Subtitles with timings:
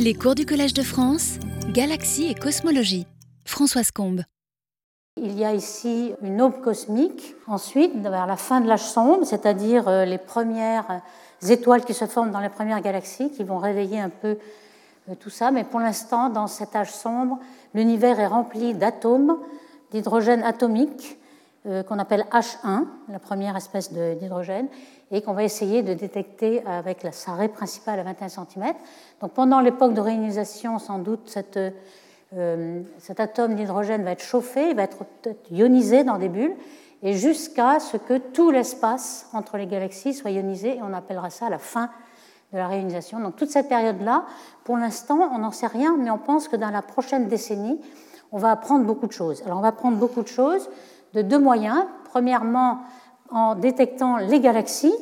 [0.00, 1.40] Les cours du Collège de France,
[1.72, 3.08] Galaxie et Cosmologie.
[3.44, 4.22] Françoise Combe.
[5.16, 9.88] Il y a ici une aube cosmique, ensuite, vers la fin de l'âge sombre, c'est-à-dire
[9.88, 11.02] euh, les premières
[11.48, 14.38] étoiles qui se forment dans les premières galaxies, qui vont réveiller un peu
[15.08, 15.50] euh, tout ça.
[15.50, 17.40] Mais pour l'instant, dans cet âge sombre,
[17.74, 19.36] l'univers est rempli d'atomes,
[19.90, 21.17] d'hydrogène atomique,
[21.86, 24.68] qu'on appelle H1, la première espèce d'hydrogène,
[25.10, 28.74] et qu'on va essayer de détecter avec la, raie principale à 21 cm.
[29.20, 31.36] Donc pendant l'époque de réionisation, sans doute,
[32.36, 35.04] euh, cet atome d'hydrogène va être chauffé, va être
[35.50, 36.56] ionisé dans des bulles,
[37.02, 41.48] et jusqu'à ce que tout l'espace entre les galaxies soit ionisé, et on appellera ça
[41.48, 41.90] la fin
[42.52, 43.20] de la réionisation.
[43.20, 44.24] Donc toute cette période-là,
[44.64, 47.80] pour l'instant, on n'en sait rien, mais on pense que dans la prochaine décennie,
[48.32, 49.42] on va apprendre beaucoup de choses.
[49.46, 50.68] Alors on va apprendre beaucoup de choses
[51.14, 51.84] de deux moyens.
[52.04, 52.80] Premièrement,
[53.30, 54.94] en détectant les galaxies.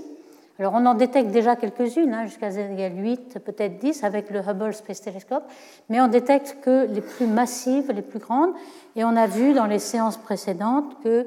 [0.59, 4.41] Alors on en détecte déjà quelques-unes, hein, jusqu'à z égale 8, peut-être 10 avec le
[4.41, 5.45] Hubble Space Telescope,
[5.91, 8.55] mais on détecte que les plus massives, les plus grandes,
[8.97, 11.27] et on a vu dans les séances précédentes qu'elles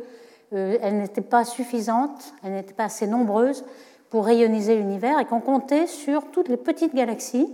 [0.53, 3.63] euh, n'étaient pas suffisantes, elles n'étaient pas assez nombreuses
[4.09, 7.47] pour rayoniser l'univers et qu'on comptait sur toutes les petites galaxies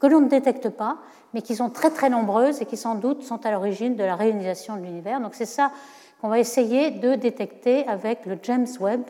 [0.00, 0.96] que l'on ne détecte pas,
[1.34, 4.16] mais qui sont très très nombreuses et qui sans doute sont à l'origine de la
[4.16, 5.20] rayonisation de l'univers.
[5.20, 5.72] Donc c'est ça
[6.20, 9.02] qu'on va essayer de détecter avec le James Webb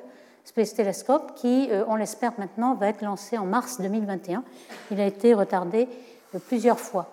[0.45, 4.43] Space Telescope qui, euh, on l'espère maintenant, va être lancé en mars 2021.
[4.91, 5.89] Il a été retardé
[6.35, 7.07] euh, plusieurs fois.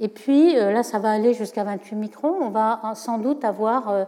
[0.00, 2.36] Et puis euh, là, ça va aller jusqu'à 28 microns.
[2.42, 4.06] On va sans doute avoir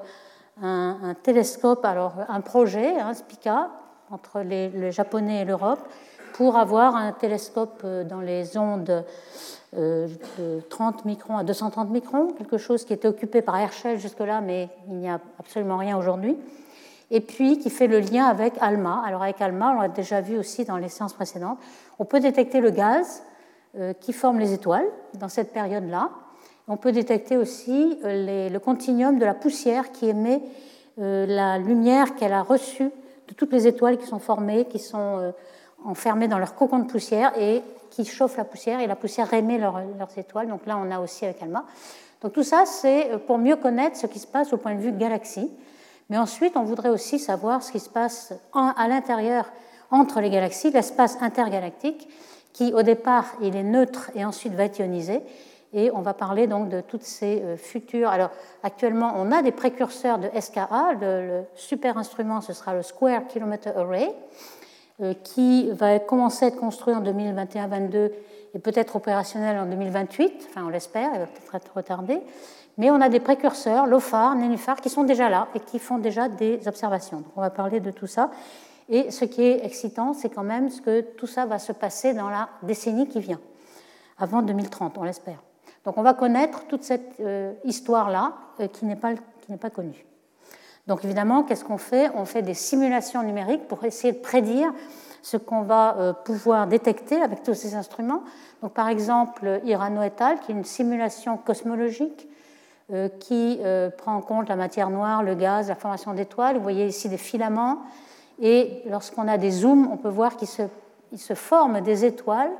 [0.63, 3.71] un, télescope, alors un projet, un hein, SPICA,
[4.11, 5.81] entre les, le japonais et l'Europe,
[6.37, 9.05] pour avoir un télescope dans les ondes
[9.77, 10.07] euh,
[10.39, 14.69] de 30 microns à 230 microns, quelque chose qui était occupé par Herschel jusque-là, mais
[14.89, 16.37] il n'y a absolument rien aujourd'hui,
[17.11, 19.03] et puis qui fait le lien avec ALMA.
[19.05, 21.59] Alors avec ALMA, on l'a déjà vu aussi dans les séances précédentes,
[21.99, 23.23] on peut détecter le gaz
[23.79, 26.11] euh, qui forme les étoiles dans cette période-là.
[26.69, 30.43] On peut détecter aussi euh, le continuum de la poussière qui émet
[30.99, 32.91] la lumière qu'elle a reçue
[33.29, 35.35] de toutes les étoiles qui sont formées, qui sont
[35.85, 39.59] enfermées dans leur cocon de poussière et qui chauffent la poussière et la poussière émet
[39.59, 39.81] leurs,
[40.17, 40.49] étoiles.
[40.49, 41.65] Donc là, on a aussi avec ALMA.
[42.23, 44.93] Donc tout ça, c'est pour mieux connaître ce qui se passe au point de vue
[44.93, 45.51] galaxie.
[46.09, 49.47] Mais ensuite, on voudrait aussi savoir ce qui se passe à l'intérieur
[49.91, 52.09] entre les galaxies, l'espace intergalactique,
[52.53, 55.23] qui au départ, il est neutre et ensuite va être ionisé.
[55.73, 58.09] Et on va parler donc de toutes ces euh, futures.
[58.09, 58.31] Alors
[58.63, 60.93] actuellement, on a des précurseurs de SKA.
[61.01, 64.15] Le, le super instrument, ce sera le Square Kilometer Array.
[65.03, 68.13] Euh, qui va commencer à être construit en 2021-22
[68.55, 72.23] et peut-être opérationnel en 2028, enfin on l'espère, il va peut-être être retardé.
[72.79, 76.31] Mais on a des précurseurs, LOFAR, Nénuphar, qui sont déjà là et qui font déjà
[76.31, 77.19] des observations.
[77.19, 78.31] Donc on va parler de tout ça.
[78.89, 82.15] Et ce qui est excitant, c'est quand même ce que tout ça va se passer
[82.15, 83.41] dans la décennie qui vient,
[84.17, 85.43] avant 2030, on l'espère.
[85.85, 90.07] Donc on va connaître toute cette euh, histoire-là euh, qui n'est pas connue.
[90.87, 92.11] Donc évidemment, qu'est-ce qu'on fait?
[92.15, 94.73] On fait des simulations numériques pour essayer de prédire
[95.23, 98.23] ce qu'on va euh, pouvoir détecter avec tous ces instruments.
[98.63, 102.29] Donc par exemple, Irano et qui est une simulation cosmologique
[102.93, 106.57] euh, qui euh, prend en compte la matière noire, le gaz, la formation d'étoiles.
[106.57, 107.79] Vous voyez ici des filaments.
[108.41, 110.63] Et lorsqu'on a des zooms, on peut voir qu'il se,
[111.17, 112.53] se forment des étoiles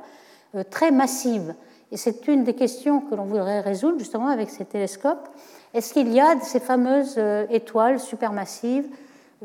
[0.71, 1.53] très massives.
[1.91, 5.29] Et c'est une des questions que l'on voudrait résoudre justement avec ces télescopes.
[5.73, 8.87] Est-ce qu'il y a ces fameuses euh, étoiles supermassives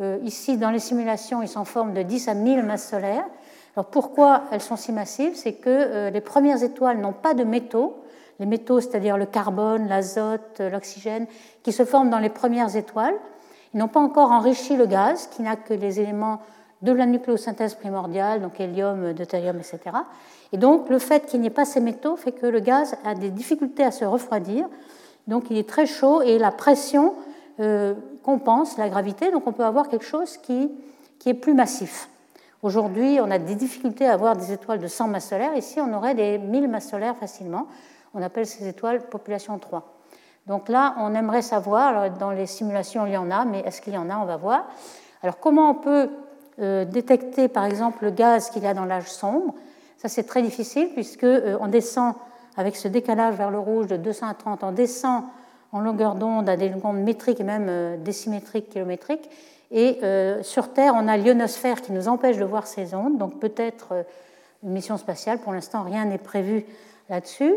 [0.00, 3.26] euh, Ici, dans les simulations, ils sont en de 10 à 1000 masses solaires.
[3.76, 5.34] Alors pourquoi elles sont si massives?
[5.34, 7.96] C'est que euh, les premières étoiles n'ont pas de métaux.
[8.38, 11.26] Les métaux, c'est-à-dire le carbone, l'azote, l'oxygène,
[11.62, 13.14] qui se forment dans les premières étoiles.
[13.74, 16.40] Ils n'ont pas encore enrichi le gaz, qui n'a que les éléments
[16.82, 19.78] de la nucléosynthèse primordiale, donc hélium, deutérium, etc.
[20.52, 23.14] Et donc le fait qu'il n'y ait pas ces métaux fait que le gaz a
[23.14, 24.66] des difficultés à se refroidir.
[25.26, 27.14] Donc il est très chaud et la pression
[27.60, 30.70] euh, compense la gravité, donc on peut avoir quelque chose qui,
[31.24, 32.08] est plus massif.
[32.62, 35.56] Aujourd'hui, on a des difficultés à avoir des étoiles de 100 masses solaires.
[35.56, 37.68] Ici, on aurait des 1000 masses solaires facilement.
[38.14, 39.84] On appelle ces étoiles population 3.
[40.48, 43.92] Donc là, on aimerait savoir, dans les simulations, il y en a, mais est-ce qu'il
[43.92, 44.16] y en a?
[44.16, 44.66] On va voir.
[45.22, 46.10] Alors comment on peut
[46.60, 49.54] euh, détecter, par exemple, le gaz qu'il y a dans l'âge sombre?
[49.96, 52.14] Ça, c'est très difficile, puisqu'on euh, descend
[52.56, 55.24] avec ce décalage vers le rouge de 200 à 30, on descend
[55.72, 59.28] en longueur d'onde à des longueurs métriques et même euh, décimétriques, kilométriques.
[59.70, 63.40] Et euh, sur Terre, on a l'ionosphère qui nous empêche de voir ces ondes, donc
[63.40, 64.02] peut-être euh,
[64.62, 65.38] une mission spatiale.
[65.38, 66.64] Pour l'instant, rien n'est prévu
[67.08, 67.54] là-dessus.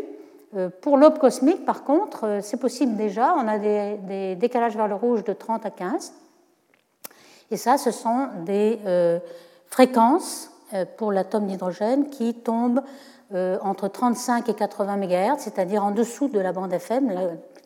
[0.80, 3.34] Pour l'aube cosmique, par contre, c'est possible déjà.
[3.36, 6.14] On a des, des, décalages vers le rouge de 30 à 15.
[7.50, 8.78] Et ça, ce sont des
[9.66, 10.50] fréquences
[10.96, 12.80] pour l'atome d'hydrogène qui tombent
[13.34, 17.12] entre 35 et 80 MHz, c'est-à-dire en dessous de la bande FM,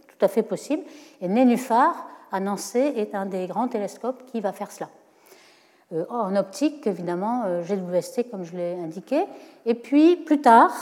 [0.06, 0.82] tout à fait possible.
[1.20, 4.88] Et Nénuphar, à Nancy, est un des grands télescopes qui va faire cela.
[6.08, 9.24] en optique, évidemment, GWST, comme je l'ai indiqué.
[9.66, 10.72] Et puis, plus tard,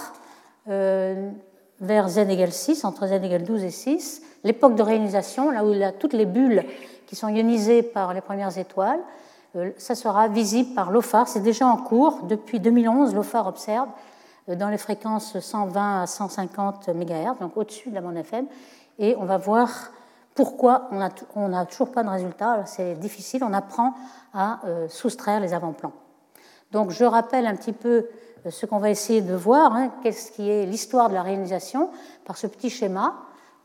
[1.80, 5.72] vers z égale 6, entre z égale 12 et 6, l'époque de réionisation, là où
[5.72, 6.64] il y a toutes les bulles
[7.06, 9.00] qui sont ionisées par les premières étoiles,
[9.56, 11.28] euh, ça sera visible par l'OFAR.
[11.28, 12.24] C'est déjà en cours.
[12.24, 13.92] Depuis 2011, l'OFAR observe euh,
[14.56, 18.46] dans les fréquences 120 à 150 MHz, donc au-dessus de la bande FM,
[18.98, 19.68] et on va voir
[20.34, 20.88] pourquoi
[21.34, 22.64] on n'a toujours pas de résultat.
[22.66, 23.94] C'est difficile, on apprend
[24.32, 25.92] à euh, soustraire les avant-plans.
[26.70, 28.06] Donc je rappelle un petit peu
[28.48, 31.90] ce qu'on va essayer de voir, hein, qu'est-ce qui est l'histoire de la réalisation
[32.24, 33.14] par ce petit schéma.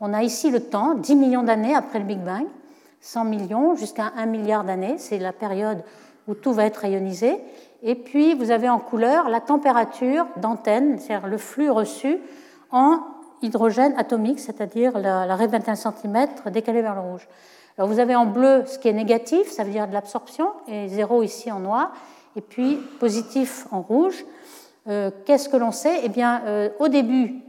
[0.00, 2.46] On a ici le temps, 10 millions d'années après le Big Bang,
[3.00, 5.82] 100 millions jusqu'à 1 milliard d'années, c'est la période
[6.28, 7.38] où tout va être rayonisé.
[7.82, 12.18] Et puis vous avez en couleur la température d'antenne, c'est-à-dire le flux reçu
[12.70, 13.00] en
[13.42, 17.28] hydrogène atomique, c'est-à-dire la, la 21 cm décalée vers le rouge.
[17.76, 20.88] Alors vous avez en bleu ce qui est négatif, ça veut dire de l'absorption, et
[20.88, 21.92] zéro ici en noir,
[22.36, 24.24] et puis positif en rouge.
[24.88, 26.00] Euh, qu'est-ce que l'on sait?
[26.04, 27.42] Eh bien, euh, au début,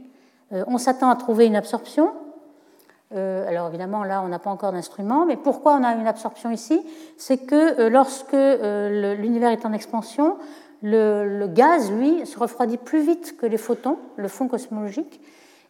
[0.52, 2.12] euh, on s'attend à trouver une absorption.
[3.12, 6.84] Alors évidemment, là, on n'a pas encore d'instrument, mais pourquoi on a une absorption ici?
[7.16, 10.36] C'est que lorsque l'univers est en expansion,
[10.82, 15.20] le, gaz, lui, se refroidit plus vite que les photons, le fond cosmologique,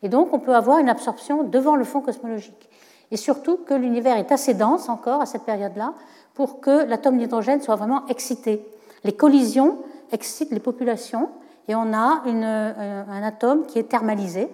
[0.03, 2.69] et donc on peut avoir une absorption devant le fond cosmologique.
[3.11, 5.95] Et surtout que l'univers est assez dense encore à cette période-là
[6.35, 8.67] pour que l'atome d'hydrogène soit vraiment excité.
[9.05, 9.79] Les collisions
[10.13, 11.31] excitent les populations,
[11.69, 14.49] et on a euh, un atome qui est thermalisé.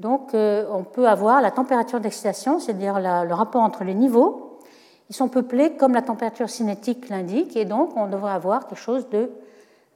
[0.00, 4.58] Donc euh, on peut avoir la température d'excitation, c'est-à-dire le rapport entre les niveaux.
[5.08, 9.08] Ils sont peuplés comme la température cinétique l'indique, et donc on devrait avoir quelque chose
[9.10, 9.30] de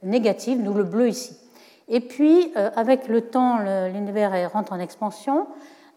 [0.03, 1.37] négatif, nous le bleu ici.
[1.89, 3.59] Et puis, euh, avec le temps,
[3.93, 5.47] l'univers rentre en expansion,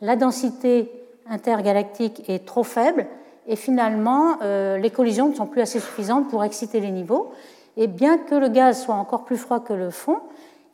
[0.01, 0.91] la densité
[1.29, 3.06] intergalactique est trop faible,
[3.47, 7.31] et finalement, les collisions ne sont plus assez suffisantes pour exciter les niveaux.
[7.77, 10.21] Et bien que le gaz soit encore plus froid que le fond,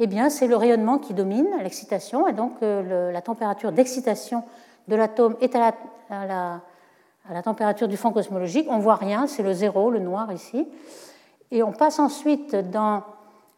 [0.02, 4.42] eh bien, c'est le rayonnement qui domine l'excitation, et donc euh, la température d'excitation
[4.88, 5.74] de l'atome est à
[6.10, 8.66] la, température du fond cosmologique.
[8.70, 10.66] On voit rien, c'est le zéro, le noir ici.
[11.50, 13.02] Et on passe ensuite dans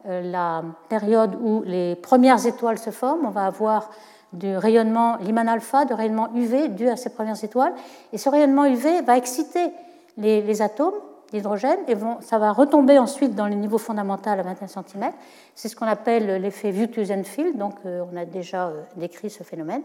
[0.05, 3.25] euh, la période où les premières étoiles se forment.
[3.25, 3.89] On va avoir
[4.33, 7.73] du rayonnement Lyman alpha, de rayonnement UV dû à ces premières étoiles.
[8.11, 9.71] Et ce rayonnement UV va exciter
[10.17, 10.93] les atomes
[11.33, 15.11] l'hydrogène et ça va retomber ensuite dans le niveau fondamental à 21 cm.
[15.55, 19.81] C'est ce qu'on appelle l'effet Wüthusen-Field, donc euh, on a déjà euh, décrit ce phénomène.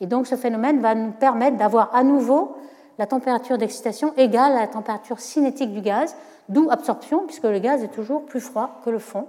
[0.00, 2.56] Et donc ce phénomène va nous permettre d'avoir à nouveau
[2.98, 6.16] la température d'excitation égale à la température cinétique du gaz,
[6.48, 9.26] d'où absorption, puisque le gaz est toujours plus froid que le fond.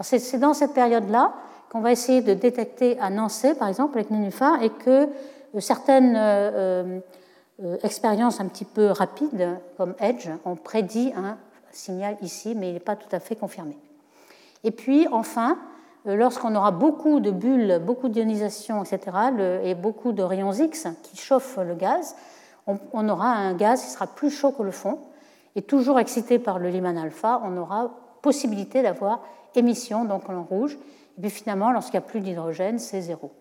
[0.00, 1.32] C'est dans cette période-là
[1.70, 7.02] qu'on va essayer de détecter à Nancy, par exemple, avec Nénuphar, et que euh, certaines
[7.82, 11.36] expérience un petit peu rapide, comme Edge, on prédit un
[11.72, 13.76] signal ici, mais il n'est pas tout à fait confirmé.
[14.64, 15.58] Et puis, enfin,
[16.06, 19.00] euh, lorsqu'on aura beaucoup de bulles, beaucoup d'ionisation, etc.,
[19.62, 22.16] et beaucoup de rayons X qui chauffent le gaz,
[22.92, 24.98] on, aura un gaz qui sera plus chaud que le fond,
[25.56, 27.90] et toujours excité par le Lyman alpha, on aura
[28.20, 29.22] possibilité d'avoir
[29.54, 30.78] émission, donc en rouge,
[31.16, 33.32] et puis finalement, lorsqu'il n'y a plus d'hydrogène, c'est zéro.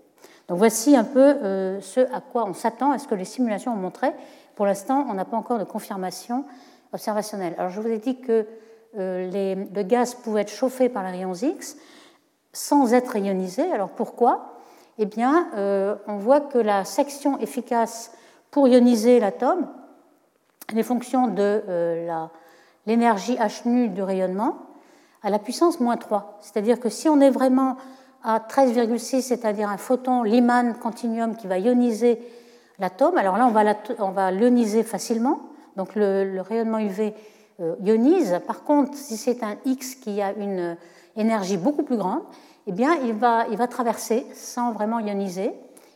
[0.47, 3.73] Donc voici un peu euh, ce à quoi on s'attend, est ce que les simulations
[3.73, 4.11] ont montré.
[4.55, 6.45] Pour l'instant, on n'a pas encore de confirmation
[6.93, 7.53] observationnelle.
[7.57, 8.47] Alors je vous ai dit que
[8.97, 11.77] euh, le gaz pouvait être chauffé par les rayons X
[12.53, 13.71] sans être ionisé.
[13.71, 14.53] Alors pourquoi?
[14.97, 18.11] Eh bien, euh, on voit que la section efficace
[18.49, 19.67] pour ioniser l'atome,
[20.75, 21.61] est fonction de
[22.85, 24.57] l'énergie H nu du rayonnement
[25.23, 26.39] à la puissance moins 3.
[26.41, 27.77] C'est-à-dire que si on est vraiment
[28.23, 32.19] à 13,6, c'est-à-dire un photon Lyman continuum qui va ioniser
[32.79, 33.17] l'atome.
[33.17, 33.63] Alors là, on va,
[33.99, 35.39] on va l'ioniser facilement,
[35.75, 37.13] donc le, rayonnement UV
[37.59, 38.39] euh, ionise.
[38.45, 40.77] Par contre, si c'est un X qui a une
[41.15, 42.21] énergie beaucoup plus grande,
[42.67, 45.53] eh bien, il va, traverser sans vraiment ioniser.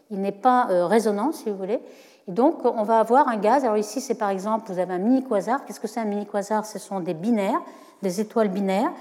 [0.10, 1.80] Il n'est pas euh, résonnant, si vous voulez.
[2.28, 3.64] Et donc, on va avoir un gaz.
[3.64, 5.66] Alors ici, c'est par exemple, vous avez un mini-quasar.
[5.66, 7.62] Qu'est-ce que c'est un mini-quasar Ce sont des binaires,
[8.02, 8.92] des étoiles binaires.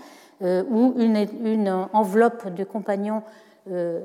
[0.43, 3.23] Euh, où une, enveloppe de compagnons
[3.71, 4.01] euh,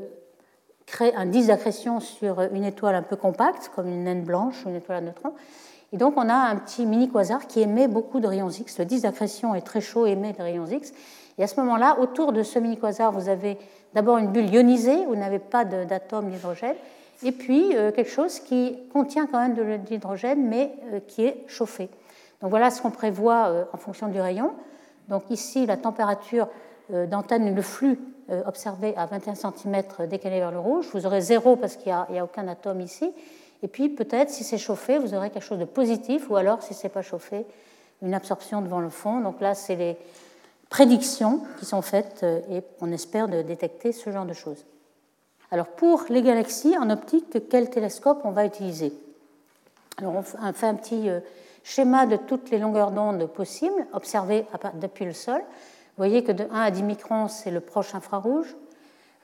[0.85, 4.69] crée un disque d'accrétion sur une étoile un peu compacte, comme une naine blanche ou
[4.69, 5.31] une étoile à neutrons.
[5.93, 8.79] Et donc on a un petit mini-quasar qui émet beaucoup de rayons X.
[8.79, 10.91] Le disque d'accrétion est très chaud, émet des rayons X.
[11.37, 13.57] Et à ce moment-là, autour de ce mini-quasar, vous avez
[13.93, 16.75] d'abord une bulle ionisée, où vous n'avez pas d'atome d'hydrogène,
[17.23, 20.73] et puis euh, quelque chose qui contient quand même de l'hydrogène, mais
[21.07, 21.89] qui est chauffé.
[22.41, 24.51] Donc voilà ce qu'on prévoit en fonction du rayon.
[25.09, 26.47] Donc ici, la température
[26.93, 27.99] euh, d'antenne, le flux
[28.47, 30.87] observée à 21 cm décalée vers le rouge.
[30.93, 33.13] Vous aurez zéro parce qu'il n'y a, a, aucun atome ici.
[33.61, 36.73] Et puis peut-être, si c'est chauffé, vous aurez quelque chose de positif, ou alors, si
[36.73, 37.45] ce n'est pas chauffé,
[38.01, 39.19] une absorption devant le fond.
[39.19, 39.95] Donc là, c'est les
[40.69, 44.65] prédictions qui sont faites et on espère de détecter ce genre de choses.
[45.51, 48.91] Alors pour les galaxies en optique, quel télescope on va utiliser?
[49.97, 51.09] Alors on fait un petit
[51.65, 54.45] schéma de toutes les longueurs d'onde possibles observées
[54.75, 55.39] depuis le sol.
[55.39, 58.55] Vous voyez que de 1 à 10 microns, c'est le proche infrarouge.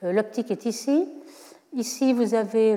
[0.02, 1.08] Euh, l'optique est ici.
[1.72, 2.76] Ici, vous avez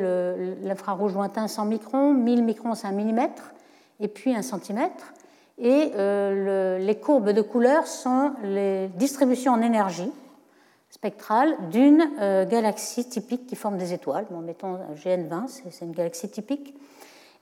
[0.61, 3.53] l'infrarouge lointain 100 microns, 1000 microns, c'est un millimètre,
[3.99, 5.13] et puis un centimètre.
[5.57, 10.11] Et euh, les courbes de couleur sont les distributions en énergie
[10.89, 14.27] spectrale d'une euh, galaxie typique qui forme des étoiles.
[14.29, 16.73] Bon, mettons GN20, c'est une galaxie typique.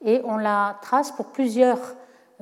[0.03, 1.79] Et on la trace pour plusieurs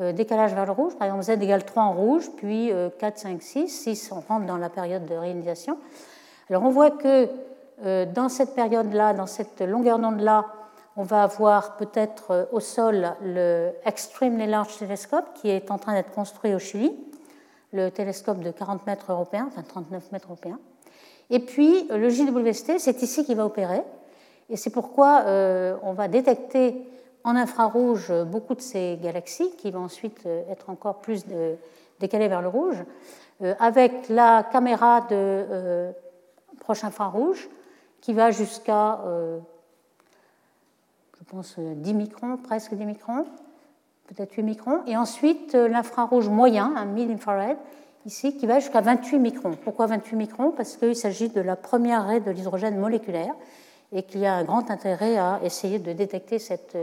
[0.02, 0.96] euh, décalages vers le rouge.
[0.96, 3.68] Par exemple, Z égale 3 en rouge, puis 4, 5, 6.
[3.68, 5.78] 6, on rentre dans la période de réalisation.
[6.50, 7.30] Alors on voit que
[7.86, 10.46] euh, dans cette période-là, dans cette longueur d'onde-là,
[10.98, 15.94] on va avoir peut-être euh, au sol le Extremely Large Telescope qui est en train
[15.94, 16.94] d'être construit au Chili,
[17.72, 20.60] le télescope de 40 mètres européens, enfin 39 mètres européens.
[21.30, 23.82] Et puis le JWST, c'est ici qu'il va opérer.
[24.50, 25.24] Et c'est pourquoi
[25.82, 26.86] on va détecter
[27.24, 31.26] en infrarouge beaucoup de ces galaxies qui vont ensuite euh, être encore plus
[32.00, 32.84] décalées vers le rouge,
[33.42, 35.92] euh, avec la caméra de euh,
[36.60, 37.50] proche infrarouge
[38.02, 39.00] qui va jusqu'à,
[41.20, 43.26] je pense, 10 microns, presque 10 microns,
[44.08, 47.58] peut-être 8 microns, et ensuite l'infrarouge moyen, un mid-infrared,
[48.08, 49.52] ici, qui va jusqu'à 28 microns.
[49.64, 50.50] Pourquoi 28 microns?
[50.50, 53.36] Parce qu'il s'agit de la première raie de l'hydrogène moléculaire
[53.92, 56.76] et qu'il y a un grand intérêt à essayer de détecter cette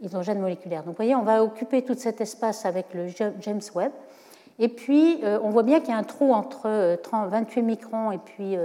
[0.00, 0.80] hydrogène moléculaire.
[0.80, 3.92] Donc vous voyez, on va occuper tout cet espace avec le James Webb.
[4.60, 8.12] Et puis, euh, on voit bien qu'il y a un trou entre 28 euh, microns
[8.12, 8.56] et puis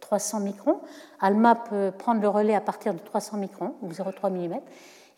[0.00, 0.80] 300 euh, microns.
[1.20, 4.60] ALMA peut prendre le relais à partir de 300 microns, ou 0,3 mm.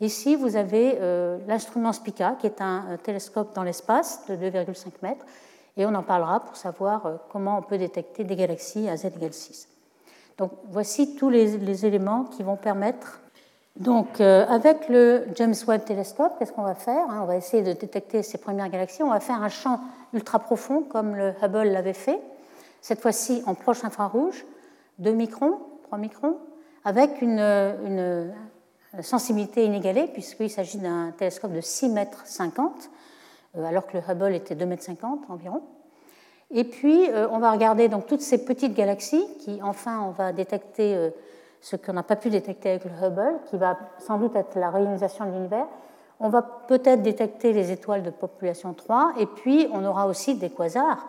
[0.01, 0.97] Ici, vous avez
[1.49, 5.27] l'instrument SPICA, qui est un, télescope dans l'espace de 2,5 mètres,
[5.77, 9.33] et on en parlera pour savoir comment on peut détecter des galaxies à z égale
[9.33, 9.69] 6.
[10.37, 13.21] Donc, voici tous les, les éléments qui vont permettre
[13.79, 17.63] donc, euh, avec le James Webb Telescope, qu'est-ce qu'on va faire hein On va essayer
[17.63, 19.05] de détecter ces premières galaxies.
[19.05, 19.79] On va faire un champ
[20.13, 22.21] ultra profond, comme le Hubble l'avait fait,
[22.81, 24.45] cette fois-ci en proche infrarouge,
[24.99, 26.39] 2 microns, 3 microns,
[26.85, 28.33] avec une, une
[29.01, 32.91] sensibilité inégalée, puisqu'il s'agit d'un télescope de 6 mètres 50,
[33.57, 35.63] euh, alors que le Hubble était 2 mètres 50 environ.
[36.51, 40.33] Et puis, euh, on va regarder donc toutes ces petites galaxies qui, enfin, on va
[40.33, 41.13] détecter
[41.61, 44.71] ce qu'on n'a pas pu détecter avec le Hubble, qui va sans doute être la
[44.71, 45.67] réalisation de l'univers.
[46.21, 50.51] On va peut-être détecter les étoiles de population 3, et puis on aura aussi des
[50.51, 51.07] quasars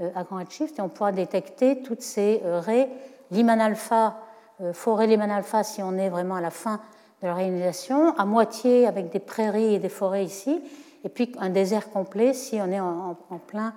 [0.00, 2.88] euh, à grand redshift, et on pourra détecter toutes ces euh, raies
[3.30, 4.16] Lyman alpha,
[4.60, 6.80] euh, forêt Lyman alpha si on est vraiment à la fin
[7.22, 10.60] de la réalisation, à moitié avec des prairies et des forêts ici,
[11.04, 13.16] et puis un désert complet si on est en,
[13.46, 13.72] plein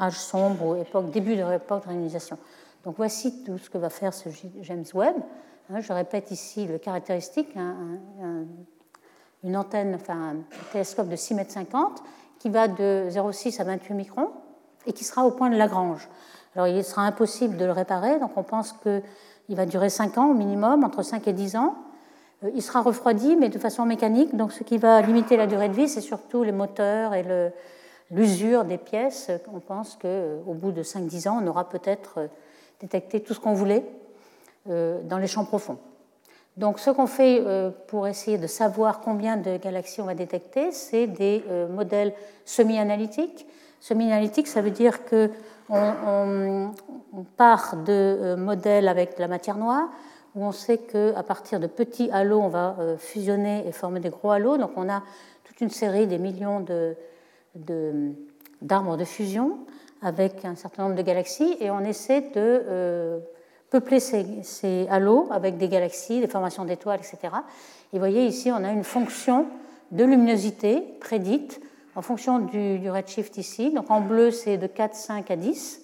[0.00, 2.38] âge sombre ou époque, début de l'époque de.
[2.88, 4.30] Donc voici tout ce que va faire ce
[4.62, 5.14] James Webb.
[5.68, 7.54] Hein, je répète ici le caractéristique,
[9.44, 10.36] une antenne, enfin un
[10.72, 12.02] télescope de 6 mètres 50
[12.38, 14.30] qui va de 0,6 à 28 microns
[14.86, 16.08] et qui sera au point de Lagrange.
[16.54, 19.02] Alors il sera impossible de le réparer, donc on pense qu'il
[19.50, 21.74] va durer 5 ans au minimum, entre 5 et 10 ans.
[22.42, 25.68] Euh, il sera refroidi, mais de façon mécanique, donc ce qui va limiter la durée
[25.68, 27.52] de vie, c'est surtout les moteurs et
[28.10, 29.30] l'usure des pièces.
[29.52, 32.28] On pense qu'au bout de 5-10 ans, on aura peut-être euh,
[32.80, 33.84] détecter tout ce qu'on voulait
[34.68, 35.78] euh, dans les champs profonds.
[36.56, 40.72] Donc ce qu'on fait euh, pour essayer de savoir combien de galaxies on va détecter,
[40.72, 42.12] c'est des euh, modèles
[42.44, 43.46] semi-analytiques.
[43.80, 45.30] Semi-analytique, ça veut dire qu'on
[45.70, 49.88] on, part de modèles avec de la matière noire,
[50.34, 54.32] où on sait qu'à partir de petits halos, on va fusionner et former des gros
[54.32, 54.58] halos.
[54.58, 55.04] Donc on a
[55.44, 56.64] toute une série, des millions
[57.54, 59.60] d'arbres de fusion
[60.02, 63.18] avec un certain nombre de galaxies et on essaie de euh,
[63.70, 67.34] peupler ces, halos avec des galaxies, des formations d'étoiles, etc.
[67.92, 69.46] Et vous voyez ici, on a une fonction
[69.90, 71.60] de luminosité prédite
[71.96, 73.72] en fonction du, redshift ici.
[73.72, 75.82] Donc en bleu, c'est de 4, 5 à 10.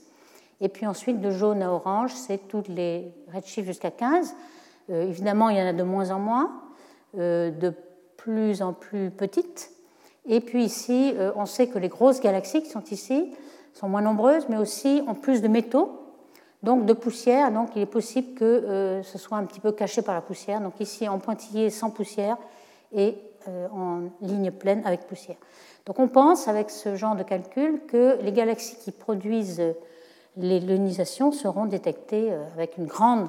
[0.61, 4.35] Et puis ensuite, de jaune à orange, c'est tous les redshifts jusqu'à 15.
[4.91, 6.63] Euh, évidemment, il y en a de moins en moins,
[7.19, 7.73] euh, de
[8.17, 9.71] plus en plus petites.
[10.27, 13.35] Et puis ici, on sait que les grosses galaxies qui sont ici,
[13.75, 16.01] sont moins nombreuses, mais aussi ont plus de métaux,
[16.63, 17.53] donc de poussière.
[17.53, 20.61] Donc il est possible que euh, ce soit un petit peu caché par la poussière.
[20.61, 22.39] Donc ici en pointillé sans poussière
[22.93, 25.37] et euh, en ligne pleine avec poussière.
[25.87, 29.63] Donc on pense avec ce genre de calcul que les galaxies qui produisent
[30.37, 30.61] les
[31.33, 33.29] seront détectées avec une grande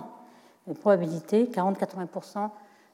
[0.79, 2.49] probabilité, 40-80%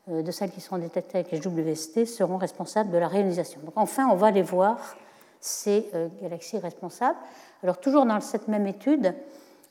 [0.10, 3.62] de celles qui seront détectées avec les WST seront responsables de la réionisation.
[3.63, 4.98] Donc enfin, on va les voir,
[5.41, 5.89] ces
[6.21, 7.17] galaxies responsables.
[7.63, 9.13] Alors toujours dans cette même étude,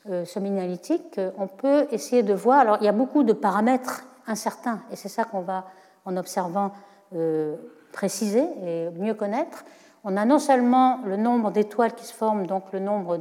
[0.08, 2.60] euh, analytique, on peut essayer de voir.
[2.60, 5.66] Alors il y a beaucoup de paramètres incertains, et c'est ça qu'on va,
[6.04, 6.72] en observant,
[7.14, 7.56] euh,
[7.92, 9.64] préciser et mieux connaître.
[10.04, 13.20] On a non seulement le nombre d'étoiles qui se forment, donc le nombre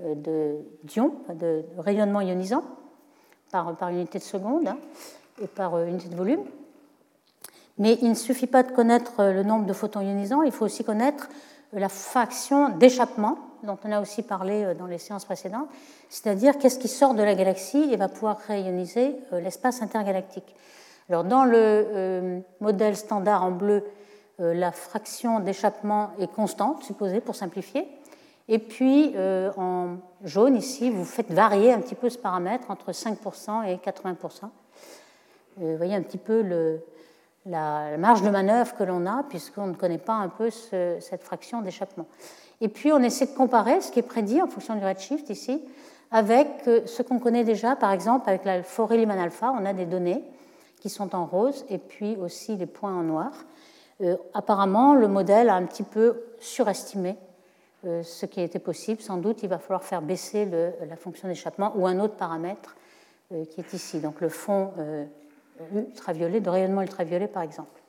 [0.00, 2.62] euh, de d'ions, de rayonnement ionisant,
[3.50, 4.78] par, unité de seconde hein,
[5.42, 6.44] et par euh, unité de volume.
[7.78, 10.84] Mais il ne suffit pas de connaître le nombre de photons ionisants, il faut aussi
[10.84, 11.28] connaître
[11.72, 15.68] la fraction d'échappement dont on a aussi parlé euh, dans les séances précédentes,
[16.08, 20.54] c'est-à-dire qu'est-ce qui sort de la galaxie et va pouvoir rayoniser euh, l'espace intergalactique.
[21.08, 23.84] Alors, dans le euh, modèle standard en bleu,
[24.38, 27.86] la fraction d'échappement est constante, supposée pour simplifier.
[28.48, 29.14] Et puis,
[29.56, 34.48] en jaune, ici, vous faites varier un petit peu ce paramètre entre 5% et 80%.
[35.58, 36.82] Vous voyez un petit peu le,
[37.46, 41.62] la marge de manœuvre que l'on a, puisqu'on ne connaît pas un peu cette fraction
[41.62, 42.06] d'échappement.
[42.60, 45.60] Et puis on essaie de comparer ce qui est prédit en fonction du redshift ici
[46.12, 49.72] avec euh, ce qu'on connaît déjà, par exemple avec la forêt Lyman alpha, on a
[49.72, 50.22] des données
[50.80, 53.32] qui sont en rose et puis aussi les points en noir.
[54.02, 57.16] Euh, apparemment, le modèle a un petit peu surestimé
[57.86, 59.00] euh, ce qui était possible.
[59.00, 60.46] Sans doute, il va falloir faire baisser
[60.88, 62.76] la fonction d'échappement ou un autre paramètre
[63.30, 64.72] qui est ici, donc le fond
[65.74, 67.82] ultraviolet, de rayonnement ultraviolet par exemple.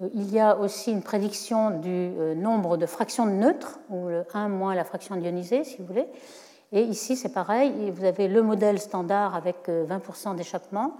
[0.00, 4.24] Euh, il y a aussi une prédiction du euh, nombre de fractions neutres, ou le
[4.32, 6.06] 1 moins la fraction d'ionisée, si vous voulez.
[6.72, 10.96] Et ici, c'est pareil, vous avez le modèle standard avec 20% euh, d'échappement.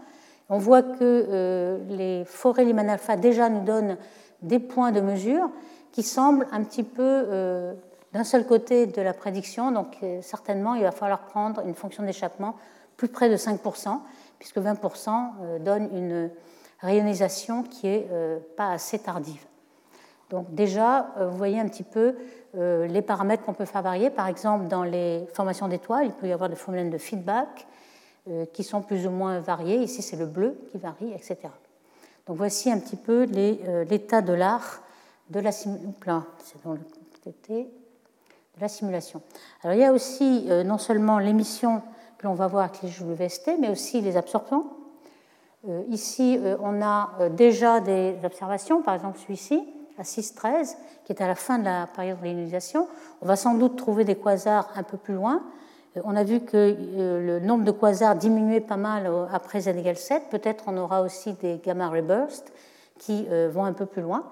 [0.49, 3.99] On voit que les forêts Lyman alpha déjà nous donnent
[4.41, 5.51] des points de mesure
[5.93, 7.27] qui semblent un petit peu
[8.15, 9.73] d'un seul côté de la prédiction.
[9.73, 12.55] Donc, certainement, il va falloir prendre une fonction d'échappement
[12.99, 14.01] plus près de 5%,
[14.39, 16.31] puisque 20% donne une
[16.81, 19.45] rayonisation qui n'est euh, pas assez tardive.
[20.31, 22.17] Donc déjà, euh, vous voyez un petit peu
[22.57, 24.11] euh, les paramètres qu'on peut faire varier.
[24.11, 27.67] Par exemple, dans les formations d'étoiles, il peut y avoir des phénomènes de feedback
[28.53, 29.79] qui sont plus ou moins variés.
[29.79, 31.39] Ici, c'est le bleu qui varie, etc.
[32.27, 33.23] Donc voici un petit peu
[33.89, 34.83] l'état de l'art
[35.31, 35.51] de la
[38.69, 39.23] simulation.
[39.63, 41.81] Alors il y a aussi non seulement l'émission
[42.19, 44.67] que l'on va voir avec les JWST, mais aussi les absorptions.
[45.67, 49.67] Euh, ici, euh, on a euh, déjà des observations, par exemple celui-ci,
[49.99, 52.87] à 6-13, qui est à la fin de la période de réalisation.
[53.23, 55.43] On va sans doute trouver des quasars un peu plus loin.
[56.05, 60.25] On a vu que le nombre de quasars diminuait pas mal après z égale 7.
[60.31, 62.53] Peut-être on aura aussi des gamma reburst
[62.99, 64.23] qui vont un peu plus loin.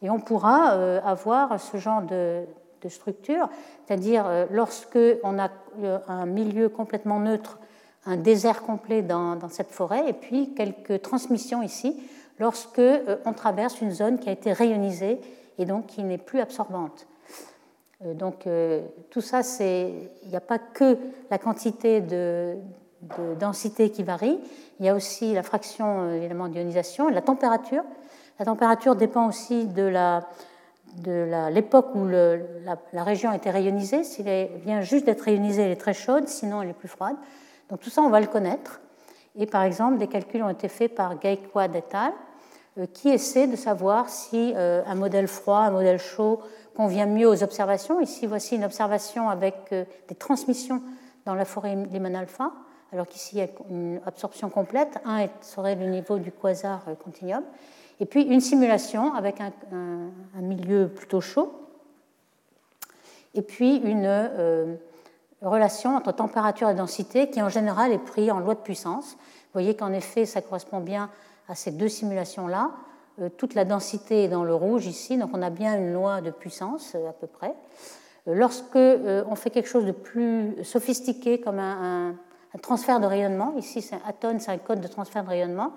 [0.00, 0.70] Et on pourra
[1.04, 2.44] avoir ce genre de,
[2.82, 3.48] de structure,
[3.86, 5.48] c'est-à-dire lorsque on a
[6.08, 7.58] un milieu complètement neutre
[8.06, 11.96] un désert complet dans, cette forêt et puis quelques transmissions ici
[12.38, 15.20] lorsque euh, on traverse une zone qui a été rayonisée
[15.58, 17.06] et donc qui n'est plus absorbante.
[18.04, 19.92] Euh, donc euh, tout ça, c'est
[20.24, 20.98] il n'y a pas que
[21.30, 22.56] la quantité de,
[23.38, 24.38] densité qui varie,
[24.78, 27.82] il y a aussi la fraction évidemment d'ionisation, la température.
[28.38, 30.28] La température dépend aussi de la
[30.98, 32.36] de l'époque où la,
[32.92, 34.04] la, région été rayonisée.
[34.04, 34.26] S'il
[34.64, 37.16] vient juste d'être rayonisée, elle est très chaude, sinon elle est plus froide.
[37.70, 38.80] Donc tout ça, on va le connaître.
[39.36, 42.12] Et par exemple, des calculs ont été faits par Gaekwad et al.,
[42.78, 46.40] euh, qui essaient de savoir si euh, un modèle froid, un modèle chaud
[46.74, 48.00] convient mieux aux observations.
[48.00, 50.82] Ici, voici une observation avec euh, des transmissions
[51.26, 52.52] dans la forêt Lyman alpha,
[52.92, 54.98] alors qu'ici, il y a une absorption complète.
[55.06, 57.42] Un serait le niveau du quasar continuum.
[58.02, 59.52] Et puis une simulation avec un,
[60.40, 61.52] milieu plutôt chaud.
[63.34, 64.76] Et puis une
[65.40, 69.12] relation entre température et densité qui en général est pris en loi de puissance.
[69.12, 71.10] Vous voyez qu'en effet, ça correspond bien
[71.48, 72.72] à ces deux simulations-là.
[73.20, 76.20] Euh, toute la densité est dans le rouge ici, donc on a bien une loi
[76.20, 77.54] de puissance euh, à peu près.
[78.26, 82.16] Euh, lorsque on fait quelque chose de plus sophistiqué comme un,
[82.62, 85.72] transfert de rayonnement, ici c'est un c'est un code de transfert de rayonnement,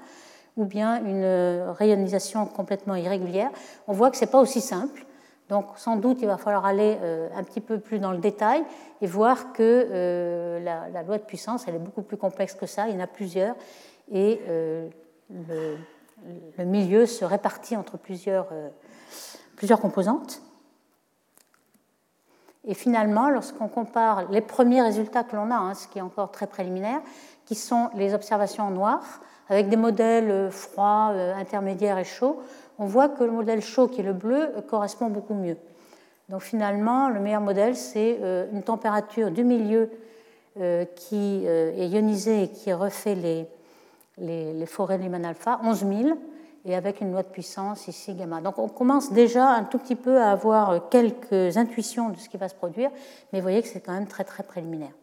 [0.58, 3.52] ou bien une rayonisation complètement irrégulière,
[3.88, 5.06] on voit que ce n'est pas aussi simple.
[5.50, 8.64] Donc sans doute il va falloir aller euh, un petit peu plus dans le détail
[9.02, 12.88] et voir que euh, la, loi de puissance, elle est beaucoup plus complexe que ça,
[12.88, 13.56] il y en a plusieurs,
[14.12, 14.90] et euh,
[15.30, 18.48] le, milieu se répartit entre plusieurs,
[19.56, 20.42] plusieurs composantes.
[22.64, 26.32] Et finalement, lorsqu'on compare les premiers résultats que l'on a, hein, ce qui est encore
[26.32, 27.02] très préliminaire,
[27.46, 32.42] qui sont les observations en noir, avec des modèles froids, intermédiaires et chauds,
[32.80, 35.58] on voit que le modèle chaud, qui est le bleu, correspond beaucoup mieux.
[36.30, 38.20] Donc finalement, le meilleur modèle, c'est
[38.52, 39.90] une température du milieu
[40.96, 43.48] qui est ionisée et qui refait les,
[44.18, 46.18] les, les forêts alpha, 11 000,
[46.66, 48.42] et avec une loi de puissance ici gamma.
[48.42, 52.38] Donc on commence déjà un tout petit peu à avoir quelques intuitions de ce qui
[52.38, 52.90] va se produire,
[53.32, 54.94] mais vous voyez que c'est quand même très très préliminaire.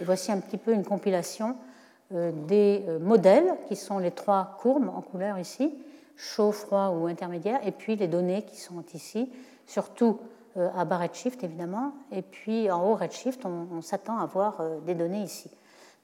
[0.00, 1.69] Et voici un petit peu une compilation euh,
[2.10, 5.72] des euh, modèles, qui sont les trois courbes en couleur ici,
[6.16, 9.30] chaud, froid ou intermédiaire, et puis les données qui sont ici,
[9.66, 10.18] surtout
[10.56, 14.62] euh, à bas redshift évidemment, et puis en haut redshift, on, on s'attend à voir
[14.84, 15.50] des données ici.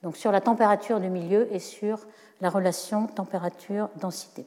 [0.02, 1.98] Donc sur la température du milieu et sur
[2.40, 4.46] la relation température-densité.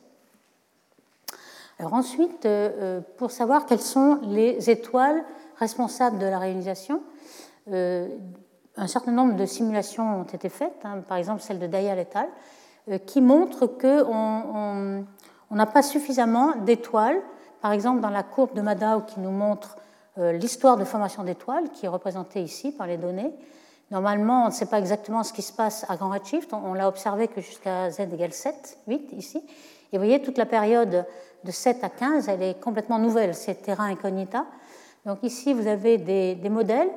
[1.80, 5.24] Alors ensuite, euh, euh, pour savoir quelles sont les étoiles
[5.58, 7.02] responsables de la réalisation,
[7.72, 8.10] euh,
[8.80, 12.08] un certain nombre de simulations ont été faites, hein, par exemple celle de Dayal et
[12.16, 15.06] al., qui montrent qu'on
[15.52, 17.22] n'a pas suffisamment d'étoiles.
[17.62, 19.78] Par exemple, dans la courbe de Madao qui nous montre
[20.18, 23.32] l'histoire de formation d'étoiles, qui est représentée ici par les données,
[23.92, 26.54] Normalement, on ne sait pas exactement ce qui se passe à grand redshift.
[26.54, 29.38] On, l'a observé que jusqu'à z égale 7, 8 ici.
[29.92, 31.06] Et vous voyez, toute la période
[31.44, 34.46] de 7 à 15, elle est complètement nouvelle, c'est terrain incognita.
[35.06, 36.90] Donc ici, vous avez des, modèles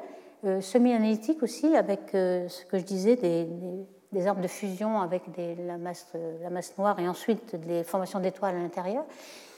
[0.44, 5.78] euh, semi-analytiques aussi, avec euh, ce que je disais, des, arbres de fusion avec la,
[5.78, 6.08] masse,
[6.42, 9.04] la, noire et ensuite des formations d'étoiles à l'intérieur.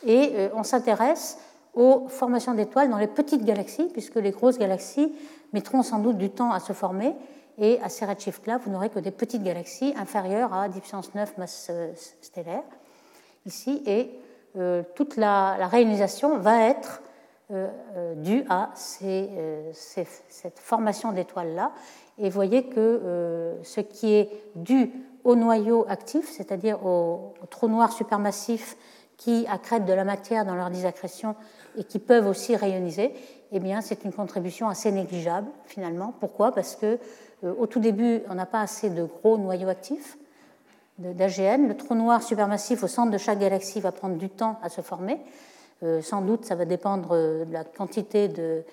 [0.06, 1.38] Et euh, on s'intéresse
[1.72, 5.10] aux formations d'étoiles dans les petites galaxies, puisque les grosses galaxies
[5.54, 7.14] mettront sans doute du temps à se former.
[7.56, 11.38] Et à ces redshifts-là, vous n'aurez que des petites galaxies inférieures à 10 puissance 9
[11.38, 11.70] masse
[12.20, 12.62] stellaire,
[13.46, 13.82] ici.
[13.86, 14.10] Et
[14.94, 17.00] toute la, réalisation va être
[17.50, 21.72] euh, euh, due à cette formation d'étoiles-là.
[22.18, 24.90] Et vous voyez que ce qui est dû
[25.24, 28.76] au noyau actif, c'est-à-dire au, au, trou noir supermassif
[29.16, 31.34] qui accrètent de la matière dans leur disaccrétion
[31.76, 33.12] et qui peuvent aussi rayoniser,
[33.50, 36.14] eh bien, c'est une contribution assez négligeable finalement.
[36.20, 36.52] Pourquoi?
[36.52, 36.98] Parce que
[37.42, 40.16] au tout début, on n'a pas assez de gros noyaux actifs
[40.98, 41.68] d'AGN.
[41.68, 44.80] Le trou noir supermassif au centre de chaque galaxie va prendre du temps à se
[44.80, 45.20] former.
[45.82, 48.64] Euh, sans doute, ça va dépendre euh, de la quantité de,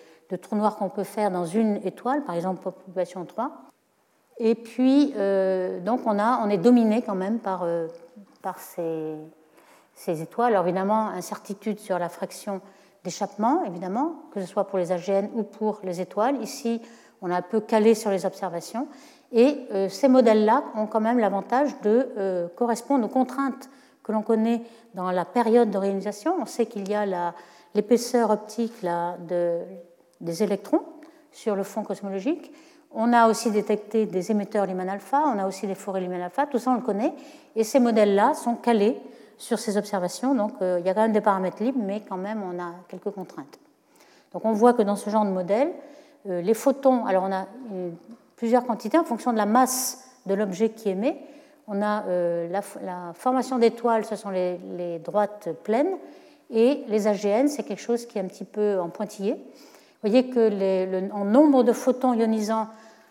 [0.42, 3.52] trous noirs qu'on peut faire dans une étoile, par exemple population 3.
[4.38, 7.68] Et puis, euh, donc, on, a, on est dominé quand même par,
[8.42, 9.16] par ces,
[9.94, 10.54] ces, étoiles.
[10.54, 12.62] Alors, évidemment, incertitude sur la fraction
[13.04, 16.42] d'échappement, évidemment, que ce soit pour les AGN ou pour les étoiles.
[16.42, 16.82] Ici,
[17.22, 18.88] on a un peu calé sur les observations.
[19.34, 23.70] Et ces modèles-là ont quand même l'avantage de correspondre aux contraintes
[24.04, 24.62] que l'on connaît
[24.94, 26.36] dans la période de réalisation.
[26.40, 27.34] On sait qu'il y a
[27.76, 28.86] l'épaisseur optique
[30.22, 30.82] des électrons
[31.32, 32.52] sur le fond cosmologique.
[32.94, 36.46] On a aussi détecté des émetteurs Lyman alpha, on a aussi des forêts Lyman alpha,
[36.46, 37.14] tout ça on le connaît.
[37.56, 38.98] Et ces modèles-là sont calés
[39.38, 40.36] sur ces observations.
[40.36, 42.74] Donc euh, il y a quand même des paramètres libres, mais quand même on a
[42.90, 43.60] quelques contraintes.
[44.34, 45.72] Donc on voit que dans ce genre de modèle,
[46.26, 47.48] les photons, alors on a
[48.36, 51.20] plusieurs quantités en fonction de la masse de l'objet qui émet.
[51.74, 55.96] On a euh, la, formation d'étoiles, ce sont les, droites pleines,
[56.50, 59.36] et les AGN, c'est quelque chose qui est un petit peu en pointillé.
[59.36, 62.68] Vous voyez que le, en nombre de photons ionisants,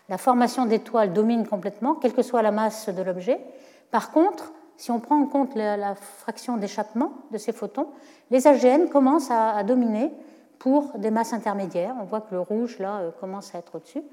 [0.09, 3.41] la formation d'étoiles domine complètement, quelle que soit la masse de l'objet.
[3.89, 7.87] Par contre, si on prend en compte la, fraction d'échappement de ces photons,
[8.29, 10.11] les AGN commencent à, dominer
[10.59, 11.95] pour des masses intermédiaires.
[11.99, 14.03] On voit que le rouge, là, euh, commence à être au-dessus.